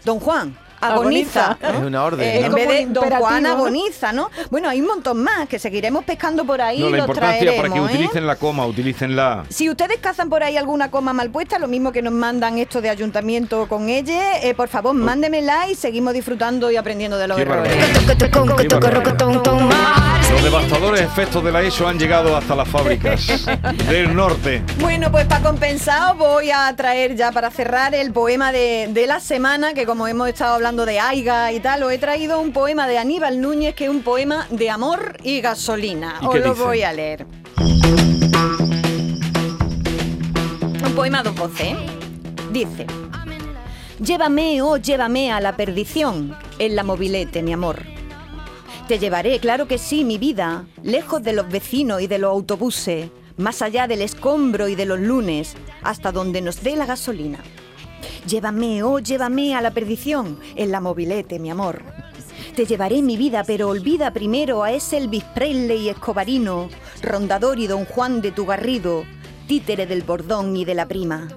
Don 0.06 0.22
Juan. 0.22 0.58
Agoniza. 0.82 1.58
Es 1.62 1.76
una 1.84 2.04
orden, 2.04 2.28
Eh, 2.28 2.40
¿no? 2.42 2.46
En 2.48 2.54
vez 2.54 2.68
de 2.68 2.86
Don 2.94 3.10
Juan 3.10 3.46
agoniza, 3.46 4.12
¿no? 4.14 4.30
Bueno, 4.50 4.70
hay 4.70 4.82
un 4.82 4.88
montón 4.88 5.24
más 5.24 5.48
que 5.48 5.60
seguiremos 5.60 6.04
pescando 6.06 6.46
por 6.46 6.62
ahí 6.62 6.80
no, 6.80 6.88
y 6.88 6.92
la 6.92 6.98
los 6.98 7.08
importancia 7.08 7.52
para 7.56 7.64
que 7.64 7.70
traeremos, 7.70 7.90
¿eh? 7.92 7.94
utilicen 7.94 8.28
la 8.28 8.36
coma, 8.36 8.66
utilicen 8.66 9.16
la... 9.16 9.44
Si 9.50 9.70
ustedes 9.70 9.98
cazan 10.00 10.30
por 10.30 10.44
ahí 10.44 10.58
alguna 10.58 10.92
coma 10.92 11.14
mal 11.14 11.30
puesta, 11.30 11.58
lo 11.60 11.68
mismo 11.68 11.92
que 11.92 12.02
nos 12.02 12.14
mandan 12.14 12.58
esto 12.58 12.82
de 12.82 12.90
ayuntamiento 12.90 13.68
con 13.68 13.90
ella, 13.90 14.40
eh, 14.42 14.54
por 14.54 14.68
favor, 14.68 14.94
mándemela 14.94 15.70
y 15.70 15.76
seguimos 15.76 16.14
disfrutando 16.14 16.70
y 16.72 16.76
aprendiendo 16.78 17.18
de 17.18 17.28
los 17.28 17.38
Qué 17.38 17.44
errores. 17.44 17.76
Los 20.30 20.44
devastadores 20.44 21.02
efectos 21.02 21.44
de 21.44 21.52
la 21.52 21.62
ESO 21.62 21.88
han 21.88 21.98
llegado 21.98 22.36
hasta 22.36 22.56
las 22.56 22.68
fábricas 22.68 23.46
del 23.90 24.14
norte. 24.16 24.62
Bueno, 24.80 25.10
pues 25.12 25.26
para 25.26 25.42
compensar 25.42 26.16
voy 26.18 26.52
a 26.52 26.74
traer 26.76 27.16
ya 27.16 27.32
para 27.32 27.50
cerrar 27.50 27.96
el 27.96 28.12
poema 28.12 28.52
de, 28.52 28.88
de 28.92 29.08
la 29.08 29.20
semana, 29.22 29.74
que 29.74 29.86
como 29.86 30.08
hemos 30.08 30.28
estado 30.28 30.56
hablando 30.56 30.67
de 30.76 31.00
Aiga 31.00 31.54
y 31.54 31.62
tal, 31.62 31.84
os 31.84 31.92
he 31.94 31.98
traído 31.98 32.42
un 32.42 32.52
poema 32.52 32.88
de 32.88 32.98
Aníbal 32.98 33.40
Núñez, 33.40 33.74
que 33.74 33.86
es 33.86 33.90
un 33.90 34.02
poema 34.02 34.48
de 34.50 34.70
amor 34.70 35.16
y 35.24 35.40
gasolina. 35.40 36.20
¿Y 36.22 36.26
Os 36.26 36.36
lo 36.40 36.50
dice? 36.54 36.64
voy 36.64 36.82
a 36.82 36.92
leer. 36.92 37.26
Un 40.84 40.94
poema 40.94 41.24
dos 41.24 41.36
voces. 41.36 41.68
¿eh? 41.68 41.76
Dice, 42.52 42.86
llévame, 44.00 44.62
oh 44.62 44.76
llévame 44.78 45.32
a 45.32 45.40
la 45.40 45.56
perdición, 45.56 46.36
en 46.60 46.76
la 46.76 46.84
mobilete, 46.84 47.42
mi 47.44 47.54
amor. 47.54 47.84
Te 48.90 49.00
llevaré, 49.00 49.40
claro 49.40 49.68
que 49.68 49.78
sí, 49.78 50.04
mi 50.04 50.18
vida, 50.18 50.66
lejos 50.84 51.24
de 51.24 51.32
los 51.34 51.48
vecinos 51.50 52.02
y 52.02 52.08
de 52.08 52.20
los 52.20 52.32
autobuses, 52.32 53.10
más 53.38 53.62
allá 53.62 53.88
del 53.88 54.02
escombro 54.02 54.68
y 54.68 54.76
de 54.76 54.86
los 54.86 55.00
lunes, 55.00 55.56
hasta 55.82 56.12
donde 56.12 56.42
nos 56.42 56.62
dé 56.62 56.76
la 56.76 56.86
gasolina. 56.86 57.40
Llévame, 58.28 58.84
oh, 58.84 59.00
llévame 59.00 59.56
a 59.56 59.62
la 59.62 59.72
perdición, 59.72 60.38
en 60.58 60.70
la 60.70 60.82
mobilete, 60.82 61.40
mi 61.40 61.50
amor. 61.50 61.82
Te 62.58 62.66
llevaré 62.66 63.02
mi 63.02 63.16
vida, 63.16 63.46
pero 63.46 63.70
olvida 63.70 64.12
primero 64.12 64.64
a 64.64 64.72
ese 64.74 64.98
Elvis 64.98 65.24
Presley 65.24 65.88
escobarino, 65.88 66.68
rondador 67.02 67.58
y 67.58 67.68
don 67.68 67.86
Juan 67.86 68.20
de 68.20 68.34
tu 68.34 68.46
Garrido, 68.46 69.06
títere 69.48 69.86
del 69.86 70.04
bordón 70.04 70.58
y 70.58 70.66
de 70.66 70.76
la 70.76 70.88
prima. 70.88 71.30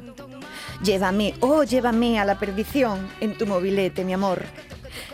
Llévame, 0.82 1.34
oh, 1.38 1.62
llévame 1.62 2.18
a 2.18 2.24
la 2.24 2.40
perdición 2.40 3.08
en 3.20 3.38
tu 3.38 3.46
mobilete, 3.46 4.04
mi 4.04 4.14
amor. 4.14 4.42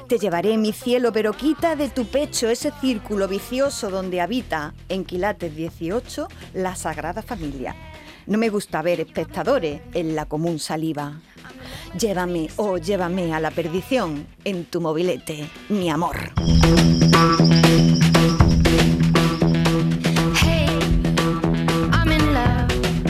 Te 0.09 0.19
llevaré 0.19 0.57
mi 0.57 0.73
cielo, 0.73 1.13
pero 1.13 1.35
quita 1.35 1.77
de 1.77 1.91
tu 1.91 2.07
pecho 2.07 2.49
ese 2.49 2.73
círculo 2.81 3.29
vicioso 3.29 3.91
donde 3.91 4.23
habita, 4.23 4.73
en 4.89 5.05
Quilates 5.05 5.55
18, 5.55 6.27
la 6.55 6.75
Sagrada 6.75 7.21
Familia. 7.21 7.77
No 8.27 8.39
me 8.39 8.49
gusta 8.49 8.81
ver 8.81 9.01
espectadores 9.01 9.83
en 9.93 10.17
la 10.17 10.25
común 10.25 10.59
saliva. 10.59 11.21
Llévame 11.99 12.49
o 12.57 12.77
llévame 12.77 13.33
a 13.33 13.41
la 13.41 13.51
perdición 13.51 14.27
en 14.45 14.67
tu 14.67 14.81
mobilete, 14.83 15.49
mi 15.71 15.89
amor. 15.89 16.17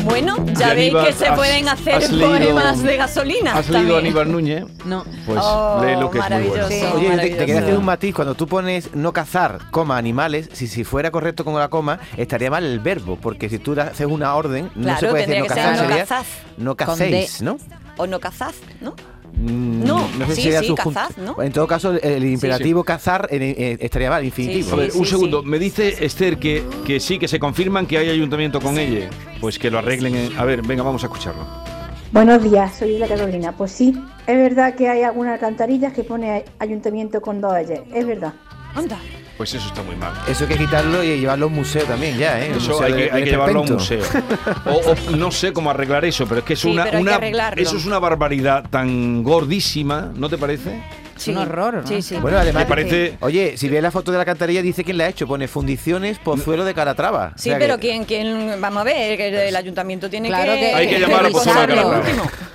Bueno, 0.04 0.36
ya 0.54 0.72
veis 0.72 0.94
que 0.94 1.12
se 1.12 1.32
pueden 1.32 1.68
hacer 1.68 2.00
poemas 2.08 2.80
de 2.80 2.96
gasolina. 2.96 3.54
¿Has 3.54 3.68
leído 3.68 3.98
Aníbal 3.98 4.30
Núñez? 4.30 4.64
No. 4.84 5.04
Pues 5.26 5.40
oh, 5.42 5.82
lo 6.00 6.10
que 6.10 6.20
es 6.20 6.30
muy 6.30 6.42
bueno. 6.44 6.66
Oye, 6.94 7.16
te, 7.18 7.36
quería 7.36 7.58
hacer 7.58 7.76
un 7.76 7.84
matiz. 7.84 8.14
Cuando 8.14 8.36
tú 8.36 8.46
pones 8.46 8.94
no 8.94 9.12
cazar, 9.12 9.58
coma, 9.72 9.98
animales, 9.98 10.48
si, 10.52 10.68
si 10.68 10.84
fuera 10.84 11.10
correcto 11.10 11.44
con 11.44 11.58
la 11.58 11.68
coma, 11.68 11.98
estaría 12.16 12.50
mal 12.50 12.64
el 12.64 12.78
verbo. 12.78 13.18
Porque 13.20 13.48
si 13.48 13.58
tú 13.58 13.78
haces 13.80 14.06
una 14.06 14.34
orden, 14.36 14.70
no 14.76 14.96
se 14.96 15.08
puede 15.08 15.26
decir 15.26 15.42
no 15.42 15.46
cazar, 15.48 15.82
no, 15.82 15.88
cazaz, 15.88 16.26
sería, 16.26 16.64
no 16.64 16.76
cacéis, 16.76 17.42
¿no? 17.42 17.58
O 17.96 18.06
no 18.06 18.20
cazad, 18.20 18.54
¿no? 18.80 18.94
Mm, 19.38 19.84
No, 19.84 20.08
sé 20.08 20.26
sí, 20.28 20.34
si 20.36 20.42
sería 20.42 20.60
sí, 20.62 20.74
cazad, 20.74 21.10
¿no? 21.18 21.42
En 21.42 21.52
todo 21.52 21.66
caso, 21.66 21.92
el, 21.92 22.24
imperativo 22.24 22.84
cazar 22.84 23.28
eh, 23.30 23.76
estaría 23.80 24.08
mal, 24.08 24.24
infinitivo. 24.24 24.72
A 24.72 24.76
ver, 24.76 24.92
un 24.94 25.04
segundo. 25.06 25.42
Me 25.42 25.58
dice 25.58 26.04
Esther 26.04 26.38
que, 26.38 26.62
que 26.86 27.00
sí, 27.00 27.18
que 27.18 27.28
se 27.28 27.38
confirman 27.38 27.86
que 27.86 27.98
hay 27.98 28.08
ayuntamiento 28.08 28.60
con 28.60 28.78
ella. 28.78 29.10
Pues 29.40 29.58
que 29.58 29.70
lo 29.70 29.78
arreglen. 29.78 30.14
en- 30.14 30.38
A 30.38 30.44
ver, 30.44 30.62
venga, 30.62 30.82
vamos 30.82 31.02
a 31.02 31.06
escucharlo. 31.06 31.42
Buenos 32.12 32.42
días, 32.42 32.74
soy 32.78 32.96
la 32.98 33.08
Carolina. 33.08 33.52
Pues 33.52 33.72
sí, 33.72 33.94
es 34.26 34.36
verdad 34.36 34.74
que 34.74 34.88
hay 34.88 35.02
algunas 35.02 35.34
alcantarillas 35.34 35.92
que 35.92 36.02
pone 36.04 36.44
ayuntamiento 36.58 37.20
con 37.20 37.40
dos 37.40 37.54
L. 37.56 37.82
Es 37.92 38.06
verdad. 38.06 38.32
Anda. 38.74 38.98
Pues 39.36 39.52
eso 39.52 39.68
está 39.68 39.82
muy 39.82 39.96
mal. 39.96 40.14
Eso 40.26 40.44
hay 40.44 40.48
que 40.48 40.56
quitarlo 40.64 41.04
y 41.04 41.18
llevarlo 41.20 41.44
a 41.44 41.48
un 41.48 41.54
museo 41.54 41.84
también, 41.84 42.16
ya, 42.16 42.40
¿eh? 42.40 42.52
Eso 42.56 42.82
hay 42.82 42.92
de- 42.92 42.96
que, 42.98 43.04
hay 43.04 43.10
del 43.20 43.24
que 43.24 43.30
llevarlo 43.30 43.58
a 43.58 43.62
un 43.62 43.72
museo. 43.74 44.02
O, 44.64 44.70
o 44.92 45.16
no 45.16 45.30
sé 45.30 45.52
cómo 45.52 45.70
arreglar 45.70 46.04
eso, 46.06 46.26
pero 46.26 46.38
es 46.40 46.44
que 46.46 46.52
es 46.54 46.60
Sí, 46.60 46.70
una, 46.70 46.84
pero 46.84 46.98
hay 46.98 47.04
que 47.04 47.10
una- 47.34 47.48
eso 47.50 47.76
es 47.76 47.84
una 47.84 47.98
barbaridad 47.98 48.64
tan 48.70 49.22
gordísima, 49.22 50.10
¿no 50.14 50.28
te 50.30 50.38
parece? 50.38 50.82
Sí. 51.16 51.30
un 51.32 51.38
horror, 51.38 51.74
¿no? 51.82 51.86
Sí, 51.86 52.02
sí. 52.02 52.16
Bueno, 52.16 52.38
además, 52.38 52.64
Me 52.64 52.68
parece- 52.68 53.16
oye, 53.20 53.56
si 53.56 53.68
ves 53.68 53.82
la 53.82 53.90
foto 53.90 54.10
de 54.12 54.16
la 54.18 54.22
alcantarilla, 54.22 54.62
dice 54.62 54.84
quién 54.84 54.98
la 54.98 55.04
ha 55.04 55.08
hecho. 55.08 55.26
Pone 55.26 55.48
fundiciones 55.48 56.18
Pozuelo 56.18 56.64
de 56.64 56.74
Calatrava. 56.74 57.32
Sí, 57.36 57.48
O 57.48 57.52
sea 57.52 57.58
pero 57.58 57.76
que- 57.76 57.88
¿quién, 57.88 58.04
quién, 58.04 58.60
vamos 58.60 58.80
a 58.82 58.84
ver, 58.84 59.16
que 59.16 59.48
el 59.48 59.56
ayuntamiento 59.56 60.08
tiene 60.10 60.28
Claro 60.28 60.52
que... 60.52 60.60
que- 60.60 60.74
Hay 60.74 60.88
que 60.88 61.00
llamar 61.00 61.26
a 61.26 61.28
Pozuelo 61.30 61.60
de. 61.60 61.66
Calatrava. 61.68 62.02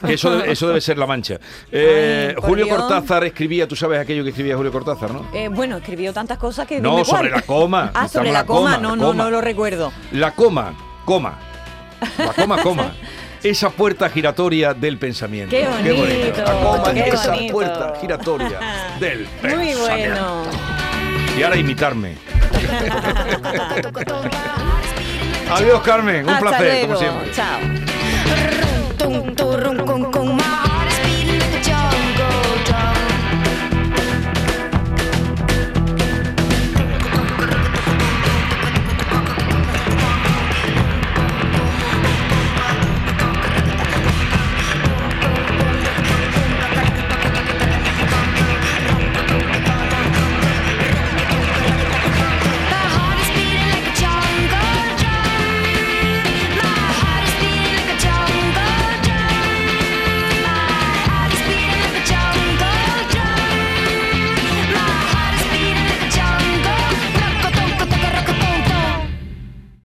Que 0.06 0.14
eso, 0.14 0.32
debe- 0.32 0.52
eso 0.52 0.68
debe 0.68 0.82
ser 0.82 0.98
la 0.98 1.06
mancha. 1.08 1.40
Eh, 1.72 2.34
Ay, 2.36 2.44
Julio 2.44 2.66
Dios. 2.66 2.78
Cortázar 2.78 3.24
escribía, 3.24 3.68
tú 3.68 3.76
sabes 3.76 4.00
aquello 4.00 4.24
que 4.24 4.30
escribía 4.30 4.56
Julio 4.56 4.72
Cortázar, 4.72 5.12
¿no? 5.12 5.28
Eh, 5.34 5.48
bueno, 5.48 5.78
escribió 5.78 6.14
tantas 6.14 6.38
cosas 6.38 6.68
que... 6.68 6.80
No, 6.80 6.94
cuál. 6.94 7.06
sobre 7.06 7.30
la 7.30 7.42
coma. 7.42 7.92
Ah, 7.94 8.08
sobre 8.08 8.32
la 8.32 8.46
coma, 8.46 8.78
no, 8.78 8.96
no, 8.96 9.14
no 9.14 9.30
lo 9.30 9.42
recuerdo. 9.42 9.92
La 10.12 10.32
coma, 10.32 10.74
coma. 11.06 11.40
La 12.18 12.34
coma, 12.34 12.62
coma. 12.64 12.94
Esa 13.44 13.70
puerta 13.72 14.08
giratoria 14.10 14.74
del 14.74 14.98
pensamiento. 14.98 15.54
Qué 15.56 15.68
bonito, 15.68 16.42
La 16.44 16.54
coma, 16.62 16.94
qué 16.94 17.10
esa 17.10 17.32
bonito. 17.34 17.52
puerta 17.54 17.94
giratoria 18.00 18.60
del 19.00 19.28
Muy 19.42 19.52
pensamiento. 19.52 19.82
bueno. 19.82 20.44
Y 21.38 21.44
ahora 21.44 21.58
imitarme. 21.58 22.16
Adiós, 25.50 25.82
Carmen. 25.82 26.24
Un 26.24 26.30
Hasta 26.30 26.48
placer, 26.50 26.68
luego. 26.68 26.88
como 26.88 27.00
siempre. 27.00 27.32
Chao. 27.34 27.60